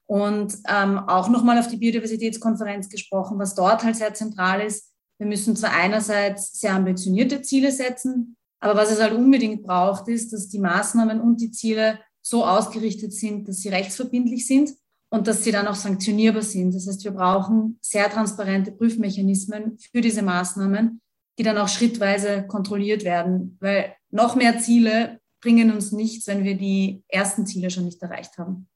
Und 0.04 0.56
ähm, 0.68 0.98
auch 0.98 1.28
nochmal 1.28 1.58
auf 1.58 1.66
die 1.66 1.78
Biodiversitätskonferenz 1.78 2.88
gesprochen, 2.88 3.38
was 3.38 3.56
dort 3.56 3.82
halt 3.82 3.96
sehr 3.96 4.14
zentral 4.14 4.60
ist. 4.60 4.92
Wir 5.18 5.26
müssen 5.26 5.56
zwar 5.56 5.72
einerseits 5.72 6.58
sehr 6.58 6.74
ambitionierte 6.74 7.42
Ziele 7.42 7.72
setzen, 7.72 8.36
aber 8.60 8.76
was 8.76 8.90
es 8.90 9.00
halt 9.00 9.12
unbedingt 9.12 9.62
braucht, 9.62 10.08
ist, 10.08 10.32
dass 10.32 10.48
die 10.48 10.58
Maßnahmen 10.58 11.20
und 11.20 11.40
die 11.40 11.50
Ziele 11.50 11.98
so 12.22 12.44
ausgerichtet 12.44 13.12
sind, 13.12 13.48
dass 13.48 13.58
sie 13.58 13.68
rechtsverbindlich 13.68 14.46
sind 14.46 14.72
und 15.10 15.26
dass 15.26 15.44
sie 15.44 15.52
dann 15.52 15.68
auch 15.68 15.74
sanktionierbar 15.74 16.42
sind. 16.42 16.74
Das 16.74 16.86
heißt, 16.86 17.04
wir 17.04 17.12
brauchen 17.12 17.78
sehr 17.80 18.10
transparente 18.10 18.72
Prüfmechanismen 18.72 19.78
für 19.78 20.00
diese 20.00 20.22
Maßnahmen, 20.22 21.00
die 21.38 21.42
dann 21.42 21.58
auch 21.58 21.68
schrittweise 21.68 22.46
kontrolliert 22.46 23.04
werden, 23.04 23.56
weil 23.60 23.94
noch 24.10 24.34
mehr 24.34 24.58
Ziele 24.58 25.20
bringen 25.40 25.70
uns 25.70 25.92
nichts, 25.92 26.26
wenn 26.26 26.44
wir 26.44 26.56
die 26.56 27.04
ersten 27.08 27.46
Ziele 27.46 27.70
schon 27.70 27.84
nicht 27.84 28.02
erreicht 28.02 28.38
haben. 28.38 28.68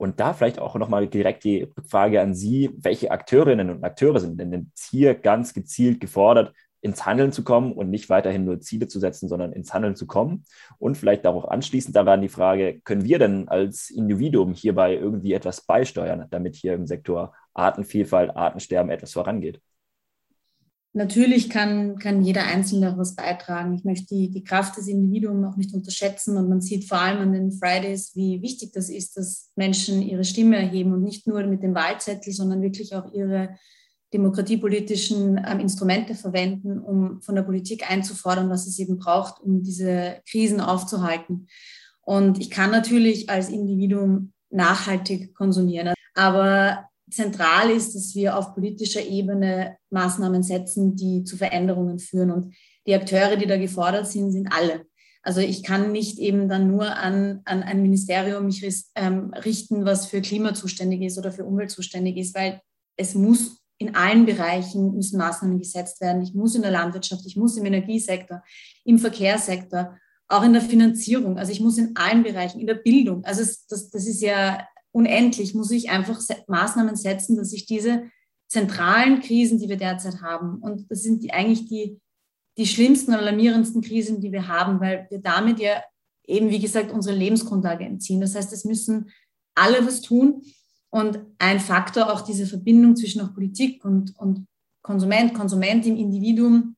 Und 0.00 0.18
da 0.18 0.32
vielleicht 0.32 0.58
auch 0.58 0.76
nochmal 0.76 1.08
direkt 1.08 1.44
die 1.44 1.68
Frage 1.86 2.22
an 2.22 2.34
Sie, 2.34 2.70
welche 2.78 3.10
Akteurinnen 3.10 3.68
und 3.68 3.84
Akteure 3.84 4.18
sind 4.18 4.40
denn 4.40 4.72
hier 4.88 5.14
ganz 5.14 5.52
gezielt 5.52 6.00
gefordert, 6.00 6.54
ins 6.80 7.04
Handeln 7.04 7.32
zu 7.32 7.44
kommen 7.44 7.72
und 7.72 7.90
nicht 7.90 8.08
weiterhin 8.08 8.46
nur 8.46 8.60
Ziele 8.60 8.88
zu 8.88 8.98
setzen, 8.98 9.28
sondern 9.28 9.52
ins 9.52 9.74
Handeln 9.74 9.96
zu 9.96 10.06
kommen. 10.06 10.46
Und 10.78 10.96
vielleicht 10.96 11.26
auch 11.26 11.44
anschließend 11.44 11.94
daran 11.94 12.22
die 12.22 12.30
Frage, 12.30 12.80
können 12.80 13.04
wir 13.04 13.18
denn 13.18 13.48
als 13.48 13.90
Individuum 13.90 14.54
hierbei 14.54 14.94
irgendwie 14.94 15.34
etwas 15.34 15.60
beisteuern, 15.60 16.26
damit 16.30 16.56
hier 16.56 16.72
im 16.72 16.86
Sektor 16.86 17.34
Artenvielfalt, 17.52 18.34
Artensterben 18.34 18.90
etwas 18.90 19.12
vorangeht? 19.12 19.60
Natürlich 20.92 21.48
kann, 21.50 21.98
kann 21.98 22.22
jeder 22.22 22.44
Einzelne 22.44 22.94
was 22.98 23.14
beitragen. 23.14 23.74
Ich 23.74 23.84
möchte 23.84 24.06
die, 24.12 24.28
die 24.28 24.42
Kraft 24.42 24.76
des 24.76 24.88
Individuums 24.88 25.46
auch 25.46 25.56
nicht 25.56 25.72
unterschätzen. 25.72 26.36
Und 26.36 26.48
man 26.48 26.60
sieht 26.60 26.88
vor 26.88 27.00
allem 27.00 27.20
an 27.20 27.32
den 27.32 27.52
Fridays, 27.52 28.16
wie 28.16 28.42
wichtig 28.42 28.72
das 28.72 28.88
ist, 28.88 29.16
dass 29.16 29.50
Menschen 29.54 30.02
ihre 30.02 30.24
Stimme 30.24 30.56
erheben 30.56 30.92
und 30.92 31.04
nicht 31.04 31.28
nur 31.28 31.44
mit 31.44 31.62
dem 31.62 31.76
Wahlzettel, 31.76 32.32
sondern 32.32 32.60
wirklich 32.60 32.94
auch 32.96 33.12
ihre 33.12 33.50
demokratiepolitischen 34.12 35.40
ähm, 35.46 35.60
Instrumente 35.60 36.16
verwenden, 36.16 36.80
um 36.80 37.20
von 37.20 37.36
der 37.36 37.42
Politik 37.42 37.88
einzufordern, 37.88 38.50
was 38.50 38.66
es 38.66 38.76
eben 38.80 38.98
braucht, 38.98 39.40
um 39.40 39.62
diese 39.62 40.20
Krisen 40.28 40.60
aufzuhalten. 40.60 41.46
Und 42.02 42.40
ich 42.40 42.50
kann 42.50 42.72
natürlich 42.72 43.30
als 43.30 43.48
Individuum 43.48 44.32
nachhaltig 44.50 45.34
konsumieren. 45.36 45.94
Aber 46.14 46.89
zentral 47.10 47.70
ist, 47.70 47.94
dass 47.94 48.14
wir 48.14 48.36
auf 48.36 48.54
politischer 48.54 49.02
Ebene 49.02 49.76
Maßnahmen 49.90 50.42
setzen, 50.42 50.96
die 50.96 51.24
zu 51.24 51.36
Veränderungen 51.36 51.98
führen. 51.98 52.30
Und 52.30 52.54
die 52.86 52.94
Akteure, 52.94 53.36
die 53.36 53.46
da 53.46 53.56
gefordert 53.56 54.06
sind, 54.06 54.32
sind 54.32 54.48
alle. 54.52 54.84
Also 55.22 55.40
ich 55.40 55.62
kann 55.62 55.92
nicht 55.92 56.18
eben 56.18 56.48
dann 56.48 56.68
nur 56.68 56.96
an, 56.96 57.40
an 57.44 57.62
ein 57.62 57.82
Ministerium 57.82 58.46
mich 58.46 58.64
ähm, 58.94 59.32
richten, 59.44 59.84
was 59.84 60.06
für 60.06 60.22
Klima 60.22 60.54
zuständig 60.54 61.02
ist 61.02 61.18
oder 61.18 61.30
für 61.30 61.44
Umwelt 61.44 61.70
zuständig 61.70 62.16
ist, 62.16 62.34
weil 62.34 62.60
es 62.96 63.14
muss 63.14 63.60
in 63.76 63.94
allen 63.94 64.26
Bereichen 64.26 64.94
müssen 64.94 65.18
Maßnahmen 65.18 65.58
gesetzt 65.58 66.00
werden. 66.00 66.22
Ich 66.22 66.34
muss 66.34 66.54
in 66.54 66.62
der 66.62 66.70
Landwirtschaft, 66.70 67.24
ich 67.26 67.36
muss 67.36 67.56
im 67.56 67.66
Energiesektor, 67.66 68.42
im 68.84 68.98
Verkehrssektor, 68.98 69.96
auch 70.28 70.42
in 70.42 70.52
der 70.52 70.62
Finanzierung. 70.62 71.38
Also 71.38 71.52
ich 71.52 71.60
muss 71.60 71.78
in 71.78 71.96
allen 71.96 72.22
Bereichen, 72.22 72.60
in 72.60 72.66
der 72.66 72.74
Bildung. 72.74 73.24
Also 73.24 73.42
es, 73.42 73.66
das, 73.66 73.90
das 73.90 74.06
ist 74.06 74.22
ja 74.22 74.66
unendlich, 74.92 75.54
muss 75.54 75.70
ich 75.70 75.90
einfach 75.90 76.20
Maßnahmen 76.46 76.96
setzen, 76.96 77.36
dass 77.36 77.52
ich 77.52 77.66
diese 77.66 78.04
zentralen 78.48 79.20
Krisen, 79.20 79.58
die 79.58 79.68
wir 79.68 79.76
derzeit 79.76 80.22
haben, 80.22 80.58
und 80.58 80.90
das 80.90 81.02
sind 81.02 81.22
die, 81.22 81.32
eigentlich 81.32 81.68
die, 81.68 82.00
die 82.58 82.66
schlimmsten, 82.66 83.14
alarmierendsten 83.14 83.80
Krisen, 83.80 84.20
die 84.20 84.32
wir 84.32 84.48
haben, 84.48 84.80
weil 84.80 85.06
wir 85.10 85.20
damit 85.20 85.60
ja 85.60 85.82
eben, 86.26 86.50
wie 86.50 86.58
gesagt, 86.58 86.92
unsere 86.92 87.16
Lebensgrundlage 87.16 87.84
entziehen. 87.84 88.20
Das 88.20 88.34
heißt, 88.34 88.52
es 88.52 88.64
müssen 88.64 89.10
alle 89.54 89.86
was 89.86 90.00
tun. 90.00 90.42
Und 90.90 91.20
ein 91.38 91.60
Faktor 91.60 92.12
auch 92.12 92.22
diese 92.22 92.46
Verbindung 92.46 92.96
zwischen 92.96 93.20
auch 93.20 93.32
Politik 93.32 93.84
und, 93.84 94.16
und 94.18 94.46
Konsument, 94.82 95.34
Konsument 95.34 95.86
im 95.86 95.96
Individuum, 95.96 96.76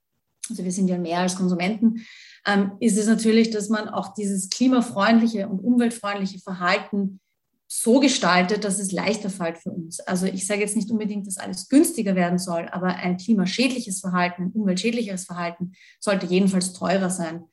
also 0.50 0.64
wir 0.64 0.72
sind 0.72 0.88
ja 0.88 0.98
mehr 0.98 1.20
als 1.20 1.36
Konsumenten, 1.36 2.04
ähm, 2.46 2.72
ist 2.80 2.98
es 2.98 3.06
natürlich, 3.06 3.50
dass 3.50 3.68
man 3.68 3.88
auch 3.88 4.12
dieses 4.12 4.50
klimafreundliche 4.50 5.48
und 5.48 5.60
umweltfreundliche 5.60 6.40
Verhalten 6.40 7.20
so 7.74 8.00
gestaltet, 8.00 8.64
dass 8.64 8.78
es 8.78 8.92
leichter 8.92 9.30
fällt 9.30 9.56
für 9.56 9.70
uns. 9.70 10.00
Also 10.00 10.26
ich 10.26 10.46
sage 10.46 10.60
jetzt 10.60 10.76
nicht 10.76 10.90
unbedingt, 10.90 11.26
dass 11.26 11.38
alles 11.38 11.70
günstiger 11.70 12.14
werden 12.14 12.38
soll, 12.38 12.68
aber 12.70 12.88
ein 12.88 13.16
klimaschädliches 13.16 14.00
Verhalten, 14.00 14.42
ein 14.42 14.50
umweltschädlicheres 14.52 15.24
Verhalten 15.24 15.72
sollte 15.98 16.26
jedenfalls 16.26 16.74
teurer 16.74 17.08
sein. 17.08 17.44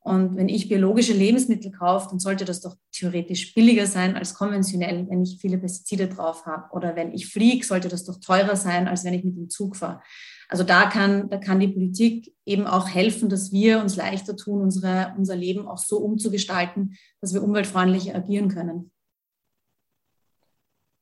Und 0.00 0.36
wenn 0.36 0.48
ich 0.48 0.68
biologische 0.68 1.12
Lebensmittel 1.12 1.72
kaufe, 1.72 2.08
dann 2.08 2.20
sollte 2.20 2.46
das 2.46 2.62
doch 2.62 2.76
theoretisch 2.90 3.52
billiger 3.54 3.86
sein 3.86 4.16
als 4.16 4.34
konventionell, 4.34 5.06
wenn 5.10 5.22
ich 5.22 5.38
viele 5.40 5.58
Pestizide 5.58 6.08
drauf 6.08 6.46
habe. 6.46 6.72
Oder 6.72 6.96
wenn 6.96 7.12
ich 7.12 7.26
fliege, 7.26 7.66
sollte 7.66 7.88
das 7.88 8.04
doch 8.04 8.18
teurer 8.20 8.56
sein, 8.56 8.88
als 8.88 9.04
wenn 9.04 9.14
ich 9.14 9.24
mit 9.24 9.36
dem 9.36 9.50
Zug 9.50 9.76
fahre. 9.76 10.00
Also 10.48 10.62
da 10.62 10.88
kann, 10.88 11.28
da 11.28 11.36
kann 11.36 11.60
die 11.60 11.68
Politik 11.68 12.32
eben 12.46 12.66
auch 12.66 12.88
helfen, 12.88 13.28
dass 13.28 13.52
wir 13.52 13.80
uns 13.80 13.96
leichter 13.96 14.36
tun, 14.36 14.62
unsere, 14.62 15.12
unser 15.18 15.36
Leben 15.36 15.66
auch 15.66 15.78
so 15.78 15.98
umzugestalten, 15.98 16.94
dass 17.20 17.34
wir 17.34 17.42
umweltfreundlich 17.42 18.14
agieren 18.14 18.48
können. 18.48 18.92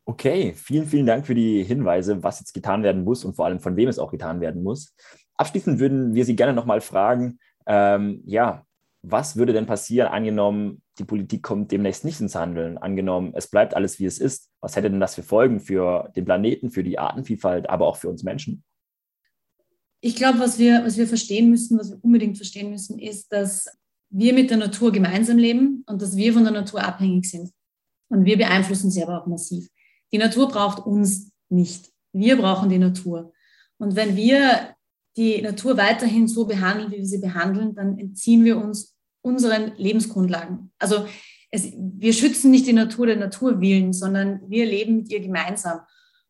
Okay, 0.07 0.53
vielen, 0.55 0.87
vielen 0.87 1.07
Dank 1.07 1.27
für 1.27 1.35
die 1.35 1.64
Hinweise, 1.64 2.23
was 2.23 2.40
jetzt 2.40 2.53
getan 2.53 2.83
werden 2.83 3.05
muss 3.05 3.25
und 3.25 3.37
vor 3.37 3.47
allem 3.47 3.61
von 3.61 3.77
wem 3.77 3.88
es 3.88 3.99
auch 3.99 4.11
getan 4.11 4.40
werden 4.40 4.62
muss. 4.62 4.95
Abschließend 5.37 5.79
würden 5.79 6.14
wir 6.14 6.25
Sie 6.25 6.37
gerne 6.37 6.53
nochmal 6.53 6.81
fragen, 6.81 7.38
ähm, 7.67 8.23
ja, 8.27 8.67
was 9.03 9.37
würde 9.37 9.53
denn 9.53 9.67
passieren, 9.67 10.09
angenommen, 10.09 10.83
die 10.99 11.05
Politik 11.05 11.43
kommt 11.43 11.73
demnächst 11.73 12.05
nicht 12.05 12.21
ins 12.21 12.35
Handeln, 12.35 12.79
angenommen, 12.79 13.33
es 13.35 13.49
bleibt 13.49 13.75
alles, 13.75 13.99
wie 13.99 14.07
es 14.07 14.19
ist? 14.19 14.51
Was 14.61 14.77
hätte 14.77 14.90
denn 14.90 15.01
das 15.01 15.14
für 15.14 15.23
Folgen 15.23 15.61
für 15.61 16.11
den 16.17 16.25
Planeten, 16.25 16.71
für 16.71 16.85
die 16.85 16.99
Artenvielfalt, 16.99 17.69
aber 17.69 17.87
auch 17.87 17.97
für 17.97 18.09
uns 18.09 18.23
Menschen? 18.23 18.62
Ich 20.01 20.17
glaube, 20.17 20.38
was 20.38 20.59
wir, 20.59 20.85
was 20.85 20.99
wir 20.99 21.07
verstehen 21.07 21.51
müssen, 21.51 21.79
was 21.79 21.90
wir 21.90 21.99
unbedingt 22.03 22.37
verstehen 22.37 22.71
müssen, 22.71 22.99
ist, 22.99 23.33
dass 23.33 23.67
wir 24.11 24.35
mit 24.35 24.51
der 24.51 24.59
Natur 24.59 24.93
gemeinsam 24.93 25.38
leben 25.38 25.83
und 25.87 26.01
dass 26.01 26.17
wir 26.17 26.33
von 26.33 26.45
der 26.45 26.53
Natur 26.53 26.83
abhängig 26.83 27.31
sind. 27.31 27.51
Und 28.09 28.25
wir 28.25 28.37
beeinflussen 28.37 28.90
sie 28.90 29.03
aber 29.03 29.21
auch 29.21 29.27
massiv. 29.27 29.69
Die 30.12 30.19
Natur 30.19 30.49
braucht 30.49 30.85
uns 30.87 31.33
nicht. 31.49 31.90
Wir 32.12 32.37
brauchen 32.37 32.69
die 32.69 32.79
Natur. 32.79 33.33
Und 33.79 33.97
wenn 33.97 34.17
wir 34.17 34.75
die 35.17 35.43
Natur 35.43 35.77
weiterhin 35.77 36.29
so 36.29 36.47
behandeln, 36.47 36.90
wie 36.93 36.99
wir 36.99 37.07
sie 37.07 37.19
behandeln, 37.19 37.75
dann 37.75 37.99
entziehen 37.99 38.45
wir 38.45 38.57
uns 38.57 38.97
unseren 39.23 39.73
Lebensgrundlagen. 39.77 40.73
Also 40.79 41.07
es, 41.51 41.73
wir 41.77 42.12
schützen 42.12 42.51
nicht 42.51 42.67
die 42.67 42.73
Natur 42.73 43.07
der 43.07 43.17
Natur 43.17 43.61
willen, 43.61 43.93
sondern 43.93 44.40
wir 44.49 44.67
leben 44.67 44.97
mit 44.97 45.11
ihr 45.11 45.21
gemeinsam. 45.21 45.81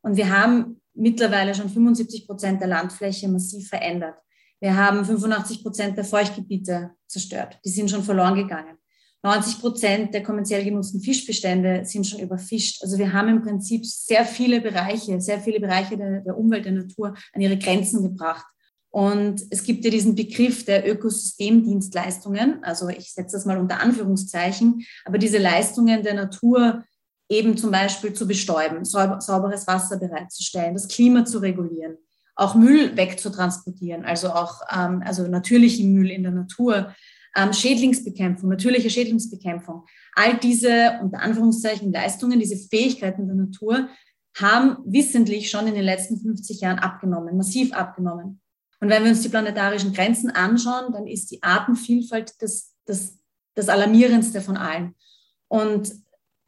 Und 0.02 0.16
wir 0.16 0.30
haben 0.30 0.80
mittlerweile 0.94 1.54
schon 1.54 1.70
75 1.70 2.26
Prozent 2.26 2.60
der 2.60 2.68
Landfläche 2.68 3.28
massiv 3.28 3.68
verändert. 3.68 4.16
Wir 4.60 4.76
haben 4.76 5.04
85 5.04 5.62
Prozent 5.62 5.96
der 5.96 6.04
Feuchtgebiete 6.04 6.92
zerstört. 7.06 7.58
Die 7.64 7.70
sind 7.70 7.90
schon 7.90 8.04
verloren 8.04 8.34
gegangen. 8.34 8.76
90 9.24 9.60
Prozent 9.60 10.14
der 10.14 10.22
kommerziell 10.22 10.62
genutzten 10.64 11.00
Fischbestände 11.00 11.84
sind 11.84 12.06
schon 12.06 12.20
überfischt. 12.20 12.82
Also 12.82 12.98
wir 12.98 13.14
haben 13.14 13.28
im 13.28 13.42
Prinzip 13.42 13.86
sehr 13.86 14.26
viele 14.26 14.60
Bereiche, 14.60 15.18
sehr 15.20 15.40
viele 15.40 15.60
Bereiche 15.60 15.96
der, 15.96 16.20
der 16.20 16.36
Umwelt, 16.36 16.66
der 16.66 16.72
Natur 16.72 17.14
an 17.32 17.40
ihre 17.40 17.56
Grenzen 17.56 18.02
gebracht. 18.02 18.44
Und 18.90 19.42
es 19.50 19.64
gibt 19.64 19.84
ja 19.84 19.90
diesen 19.90 20.14
Begriff 20.14 20.66
der 20.66 20.88
Ökosystemdienstleistungen, 20.88 22.62
also 22.62 22.88
ich 22.88 23.12
setze 23.12 23.36
das 23.36 23.46
mal 23.46 23.58
unter 23.58 23.80
Anführungszeichen, 23.80 24.84
aber 25.04 25.18
diese 25.18 25.38
Leistungen 25.38 26.02
der 26.04 26.14
Natur 26.14 26.84
eben 27.28 27.56
zum 27.56 27.70
Beispiel 27.72 28.12
zu 28.12 28.28
bestäuben, 28.28 28.84
sauberes 28.84 29.66
Wasser 29.66 29.98
bereitzustellen, 29.98 30.74
das 30.74 30.86
Klima 30.86 31.24
zu 31.24 31.38
regulieren, 31.38 31.96
auch 32.36 32.54
Müll 32.54 32.96
wegzutransportieren, 32.96 34.04
also 34.04 34.28
auch 34.28 34.60
ähm, 34.70 35.02
also 35.04 35.26
natürlichen 35.26 35.92
Müll 35.92 36.10
in 36.10 36.22
der 36.22 36.32
Natur, 36.32 36.94
ähm, 37.36 37.52
Schädlingsbekämpfung, 37.52 38.48
natürliche 38.48 38.90
Schädlingsbekämpfung. 38.90 39.84
All 40.14 40.36
diese 40.38 40.98
unter 41.02 41.20
Anführungszeichen 41.20 41.92
Leistungen, 41.92 42.38
diese 42.38 42.56
Fähigkeiten 42.56 43.26
der 43.26 43.36
Natur 43.36 43.88
haben 44.36 44.78
wissentlich 44.84 45.50
schon 45.50 45.66
in 45.66 45.74
den 45.74 45.84
letzten 45.84 46.18
50 46.18 46.60
Jahren 46.60 46.78
abgenommen, 46.78 47.36
massiv 47.36 47.72
abgenommen. 47.72 48.40
Und 48.80 48.88
wenn 48.88 49.04
wir 49.04 49.10
uns 49.10 49.22
die 49.22 49.28
planetarischen 49.28 49.92
Grenzen 49.92 50.30
anschauen, 50.30 50.92
dann 50.92 51.06
ist 51.06 51.30
die 51.30 51.42
Artenvielfalt 51.42 52.34
das, 52.40 52.74
das, 52.84 53.18
das 53.54 53.68
Alarmierendste 53.68 54.40
von 54.40 54.56
allen. 54.56 54.94
Und 55.48 55.92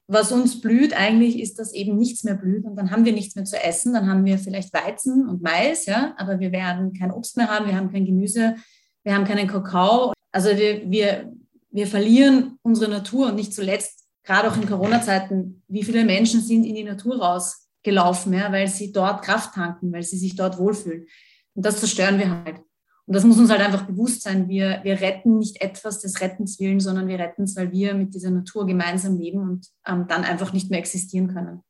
was 0.09 0.31
uns 0.31 0.61
blüht 0.61 0.95
eigentlich, 0.95 1.41
ist, 1.41 1.59
dass 1.59 1.73
eben 1.73 1.97
nichts 1.97 2.23
mehr 2.23 2.35
blüht 2.35 2.65
und 2.65 2.77
dann 2.77 2.91
haben 2.91 3.05
wir 3.05 3.13
nichts 3.13 3.35
mehr 3.35 3.45
zu 3.45 3.61
essen. 3.61 3.93
Dann 3.93 4.09
haben 4.09 4.25
wir 4.25 4.39
vielleicht 4.39 4.73
Weizen 4.73 5.29
und 5.29 5.43
Mais, 5.43 5.87
ja, 5.87 6.15
aber 6.17 6.39
wir 6.39 6.53
werden 6.53 6.93
kein 6.93 7.11
Obst 7.11 7.37
mehr 7.37 7.49
haben, 7.49 7.67
wir 7.67 7.77
haben 7.77 7.91
kein 7.91 8.05
Gemüse, 8.05 8.57
wir 9.03 9.15
haben 9.15 9.25
keinen 9.25 9.49
Kakao. 9.49 10.13
Also 10.37 10.51
wir, 10.51 10.83
wir, 10.91 11.33
wir 11.71 11.87
verlieren 11.87 12.59
unsere 12.61 12.91
Natur 12.91 13.29
und 13.29 13.37
nicht 13.37 13.55
zuletzt, 13.55 14.07
gerade 14.23 14.51
auch 14.51 14.57
in 14.59 14.69
Corona-Zeiten, 14.69 15.63
wie 15.67 15.83
viele 15.83 16.05
Menschen 16.05 16.43
sind 16.43 16.65
in 16.65 16.75
die 16.75 16.85
Natur 16.85 17.23
rausgelaufen, 17.23 18.35
ja, 18.35 18.53
weil 18.53 18.69
sie 18.69 18.93
dort 18.93 19.25
Kraft 19.25 19.55
tanken, 19.55 19.91
weil 19.95 20.03
sie 20.03 20.19
sich 20.19 20.37
dort 20.37 20.59
wohlfühlen. 20.59 21.07
Und 21.55 21.65
das 21.65 21.79
zerstören 21.79 22.19
wir 22.19 22.29
halt. 22.29 22.59
Und 23.07 23.17
das 23.17 23.25
muss 23.25 23.39
uns 23.39 23.49
halt 23.49 23.63
einfach 23.63 23.87
bewusst 23.87 24.25
sein. 24.25 24.47
Wir, 24.47 24.81
wir 24.83 25.01
retten 25.01 25.39
nicht 25.39 25.63
etwas 25.63 26.01
des 26.01 26.21
Rettens 26.21 26.61
willen, 26.61 26.81
sondern 26.81 27.09
wir 27.09 27.19
retten 27.19 27.45
es, 27.45 27.57
weil 27.57 27.73
wir 27.73 27.95
mit 27.95 28.13
dieser 28.13 28.31
Natur 28.31 28.67
gemeinsam 28.67 29.17
leben 29.17 29.41
und 29.41 29.67
ähm, 29.87 30.05
dann 30.07 30.23
einfach 30.23 30.53
nicht 30.53 30.69
mehr 30.69 30.81
existieren 30.81 31.33
können. 31.33 31.63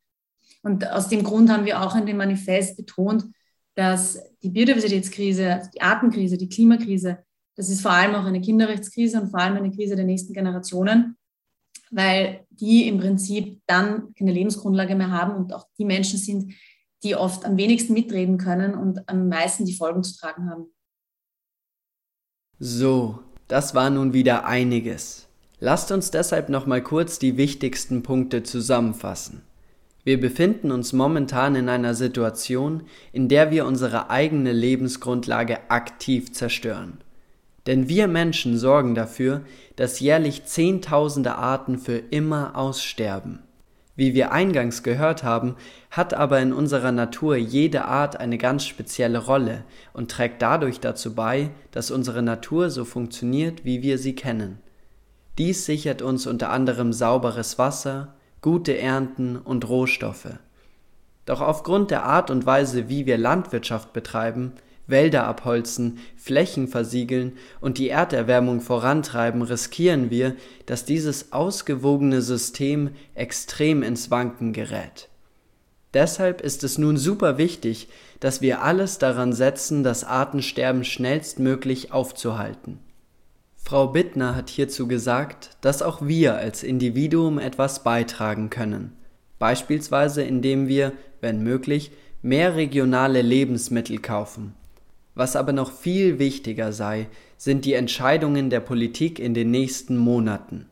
Und 0.61 0.91
aus 0.91 1.07
dem 1.07 1.23
Grund 1.23 1.49
haben 1.49 1.63
wir 1.63 1.81
auch 1.81 1.95
in 1.95 2.05
dem 2.05 2.17
Manifest 2.17 2.75
betont, 2.75 3.27
dass 3.75 4.19
die 4.43 4.49
Biodiversitätskrise, 4.49 5.69
die 5.73 5.81
Artenkrise, 5.81 6.37
die 6.37 6.49
Klimakrise, 6.49 7.19
das 7.57 7.69
ist 7.69 7.81
vor 7.81 7.91
allem 7.91 8.15
auch 8.15 8.25
eine 8.25 8.39
Kinderrechtskrise 8.39 9.19
und 9.19 9.31
vor 9.31 9.39
allem 9.39 9.57
eine 9.57 9.71
Krise 9.71 9.95
der 9.95 10.05
nächsten 10.05 10.31
Generationen, 10.31 11.17
weil 11.89 12.45
die 12.51 12.87
im 12.87 12.99
Prinzip 12.99 13.61
dann 13.65 14.13
keine 14.13 14.31
Lebensgrundlage 14.31 14.95
mehr 14.95 15.11
haben 15.11 15.35
und 15.35 15.53
auch 15.53 15.67
die 15.77 15.85
Menschen 15.85 16.19
sind, 16.19 16.53
die 17.03 17.15
oft 17.15 17.45
am 17.45 17.57
wenigsten 17.57 17.93
mitreden 17.93 18.37
können 18.37 18.75
und 18.75 19.09
am 19.09 19.27
meisten 19.27 19.65
die 19.65 19.73
Folgen 19.73 20.03
zu 20.03 20.15
tragen 20.15 20.49
haben. 20.49 20.65
So, 22.59 23.19
das 23.47 23.73
war 23.73 23.89
nun 23.89 24.13
wieder 24.13 24.45
einiges. 24.45 25.27
Lasst 25.59 25.91
uns 25.91 26.11
deshalb 26.11 26.49
noch 26.49 26.67
mal 26.67 26.83
kurz 26.83 27.17
die 27.17 27.37
wichtigsten 27.37 28.03
Punkte 28.03 28.43
zusammenfassen. 28.43 29.41
Wir 30.03 30.19
befinden 30.19 30.71
uns 30.71 30.93
momentan 30.93 31.55
in 31.55 31.69
einer 31.69 31.95
Situation, 31.95 32.83
in 33.11 33.27
der 33.27 33.49
wir 33.49 33.65
unsere 33.65 34.11
eigene 34.11 34.51
Lebensgrundlage 34.51 35.71
aktiv 35.71 36.31
zerstören. 36.33 36.99
Denn 37.67 37.89
wir 37.89 38.07
Menschen 38.07 38.57
sorgen 38.57 38.95
dafür, 38.95 39.41
dass 39.75 39.99
jährlich 39.99 40.45
Zehntausende 40.45 41.35
Arten 41.35 41.77
für 41.77 41.97
immer 41.97 42.55
aussterben. 42.55 43.39
Wie 43.97 44.13
wir 44.13 44.31
eingangs 44.31 44.83
gehört 44.83 45.23
haben, 45.23 45.55
hat 45.89 46.13
aber 46.13 46.39
in 46.39 46.53
unserer 46.53 46.91
Natur 46.91 47.35
jede 47.35 47.85
Art 47.85 48.19
eine 48.19 48.37
ganz 48.37 48.65
spezielle 48.65 49.17
Rolle 49.17 49.63
und 49.91 50.11
trägt 50.11 50.41
dadurch 50.41 50.79
dazu 50.79 51.15
bei, 51.15 51.49
dass 51.71 51.91
unsere 51.91 52.21
Natur 52.21 52.69
so 52.69 52.85
funktioniert, 52.85 53.65
wie 53.65 53.81
wir 53.81 53.97
sie 53.97 54.13
kennen. 54.13 54.59
Dies 55.37 55.65
sichert 55.65 56.01
uns 56.01 56.25
unter 56.25 56.51
anderem 56.51 56.93
sauberes 56.93 57.57
Wasser, 57.57 58.15
gute 58.41 58.77
Ernten 58.77 59.35
und 59.35 59.67
Rohstoffe. 59.67 60.37
Doch 61.25 61.41
aufgrund 61.41 61.91
der 61.91 62.03
Art 62.03 62.31
und 62.31 62.45
Weise, 62.45 62.89
wie 62.89 63.07
wir 63.07 63.17
Landwirtschaft 63.17 63.93
betreiben, 63.93 64.53
Wälder 64.87 65.25
abholzen, 65.25 65.99
Flächen 66.15 66.67
versiegeln 66.69 67.33
und 67.59 67.77
die 67.77 67.89
Erderwärmung 67.89 68.61
vorantreiben, 68.61 69.41
riskieren 69.41 70.09
wir, 70.09 70.35
dass 70.65 70.85
dieses 70.85 71.33
ausgewogene 71.33 72.21
System 72.21 72.91
extrem 73.13 73.83
ins 73.83 74.09
Wanken 74.09 74.53
gerät. 74.53 75.09
Deshalb 75.93 76.41
ist 76.41 76.63
es 76.63 76.77
nun 76.77 76.97
super 76.97 77.37
wichtig, 77.37 77.89
dass 78.19 78.41
wir 78.41 78.61
alles 78.61 78.97
daran 78.97 79.33
setzen, 79.33 79.83
das 79.83 80.03
Artensterben 80.03 80.83
schnellstmöglich 80.83 81.91
aufzuhalten. 81.91 82.79
Frau 83.57 83.87
Bittner 83.87 84.35
hat 84.35 84.49
hierzu 84.49 84.87
gesagt, 84.87 85.57
dass 85.59 85.81
auch 85.81 86.01
wir 86.01 86.37
als 86.37 86.63
Individuum 86.63 87.39
etwas 87.39 87.83
beitragen 87.83 88.49
können, 88.49 88.93
beispielsweise 89.39 90.23
indem 90.23 90.69
wir, 90.69 90.93
wenn 91.19 91.43
möglich, 91.43 91.91
mehr 92.21 92.55
regionale 92.55 93.21
Lebensmittel 93.21 93.99
kaufen 93.99 94.53
was 95.17 95.35
aber 95.35 95.51
noch 95.51 95.71
viel 95.71 96.19
wichtiger 96.19 96.71
sei, 96.71 97.07
sind 97.37 97.65
die 97.65 97.73
Entscheidungen 97.73 98.49
der 98.49 98.59
Politik 98.59 99.19
in 99.19 99.33
den 99.33 99.51
nächsten 99.51 99.97
Monaten. 99.97 100.67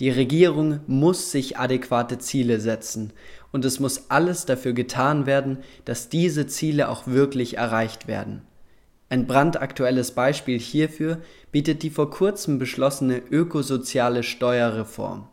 Die 0.00 0.10
Regierung 0.10 0.80
muss 0.86 1.30
sich 1.30 1.58
adäquate 1.58 2.18
Ziele 2.18 2.60
setzen 2.60 3.12
und 3.52 3.64
es 3.64 3.78
muss 3.78 4.10
alles 4.10 4.46
dafür 4.46 4.72
getan 4.72 5.26
werden, 5.26 5.58
dass 5.84 6.08
diese 6.08 6.46
Ziele 6.46 6.88
auch 6.88 7.06
wirklich 7.06 7.56
erreicht 7.56 8.08
werden. 8.08 8.42
Ein 9.08 9.26
brandaktuelles 9.26 10.12
Beispiel 10.12 10.58
hierfür 10.58 11.18
bietet 11.52 11.82
die 11.82 11.90
vor 11.90 12.10
kurzem 12.10 12.58
beschlossene 12.58 13.22
ökosoziale 13.30 14.24
Steuerreform. 14.24 15.28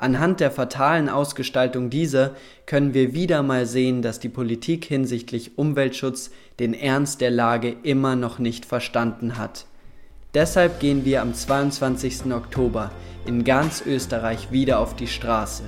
Anhand 0.00 0.40
der 0.40 0.50
fatalen 0.50 1.10
Ausgestaltung 1.10 1.90
dieser 1.90 2.30
können 2.64 2.94
wir 2.94 3.12
wieder 3.12 3.42
mal 3.42 3.66
sehen, 3.66 4.00
dass 4.00 4.18
die 4.18 4.30
Politik 4.30 4.86
hinsichtlich 4.86 5.58
Umweltschutz 5.58 6.30
den 6.58 6.72
Ernst 6.72 7.20
der 7.20 7.30
Lage 7.30 7.76
immer 7.82 8.16
noch 8.16 8.38
nicht 8.38 8.64
verstanden 8.64 9.36
hat. 9.36 9.66
Deshalb 10.32 10.80
gehen 10.80 11.04
wir 11.04 11.20
am 11.20 11.34
22. 11.34 12.32
Oktober 12.32 12.90
in 13.26 13.44
ganz 13.44 13.84
Österreich 13.84 14.50
wieder 14.50 14.78
auf 14.78 14.96
die 14.96 15.06
Straße, 15.06 15.64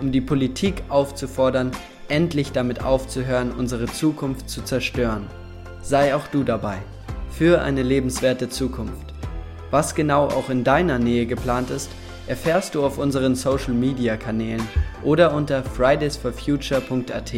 um 0.00 0.12
die 0.12 0.20
Politik 0.20 0.84
aufzufordern, 0.88 1.72
endlich 2.06 2.52
damit 2.52 2.84
aufzuhören, 2.84 3.50
unsere 3.50 3.86
Zukunft 3.86 4.48
zu 4.48 4.62
zerstören. 4.62 5.26
Sei 5.82 6.14
auch 6.14 6.28
du 6.28 6.44
dabei. 6.44 6.78
Für 7.30 7.62
eine 7.62 7.82
lebenswerte 7.82 8.48
Zukunft. 8.48 9.12
Was 9.72 9.96
genau 9.96 10.26
auch 10.26 10.50
in 10.50 10.62
deiner 10.62 11.00
Nähe 11.00 11.26
geplant 11.26 11.70
ist, 11.70 11.90
erfährst 12.26 12.74
du 12.74 12.84
auf 12.84 12.98
unseren 12.98 13.34
Social 13.34 13.74
Media 13.74 14.16
Kanälen 14.16 14.66
oder 15.02 15.34
unter 15.34 15.62
fridaysforfuture.at. 15.62 17.32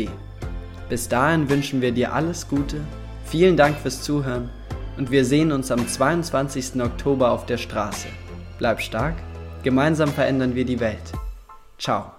Bis 0.88 1.09
dahin 1.09 1.49
wünschen 1.49 1.81
wir 1.81 1.92
dir 1.92 2.12
alles 2.12 2.49
Gute, 2.49 2.81
vielen 3.25 3.57
Dank 3.57 3.77
fürs 3.79 4.03
Zuhören 4.03 4.51
und 4.97 5.11
wir 5.11 5.25
sehen 5.25 5.53
uns 5.53 5.70
am 5.70 5.87
22. 5.87 6.81
Oktober 6.83 7.31
auf 7.31 7.47
der 7.47 7.59
Straße. 7.59 8.09
Bleib 8.59 8.81
stark, 8.81 9.14
gemeinsam 9.62 10.11
verändern 10.11 10.55
wir 10.55 10.64
die 10.64 10.81
Welt. 10.81 11.12
Ciao. 11.79 12.12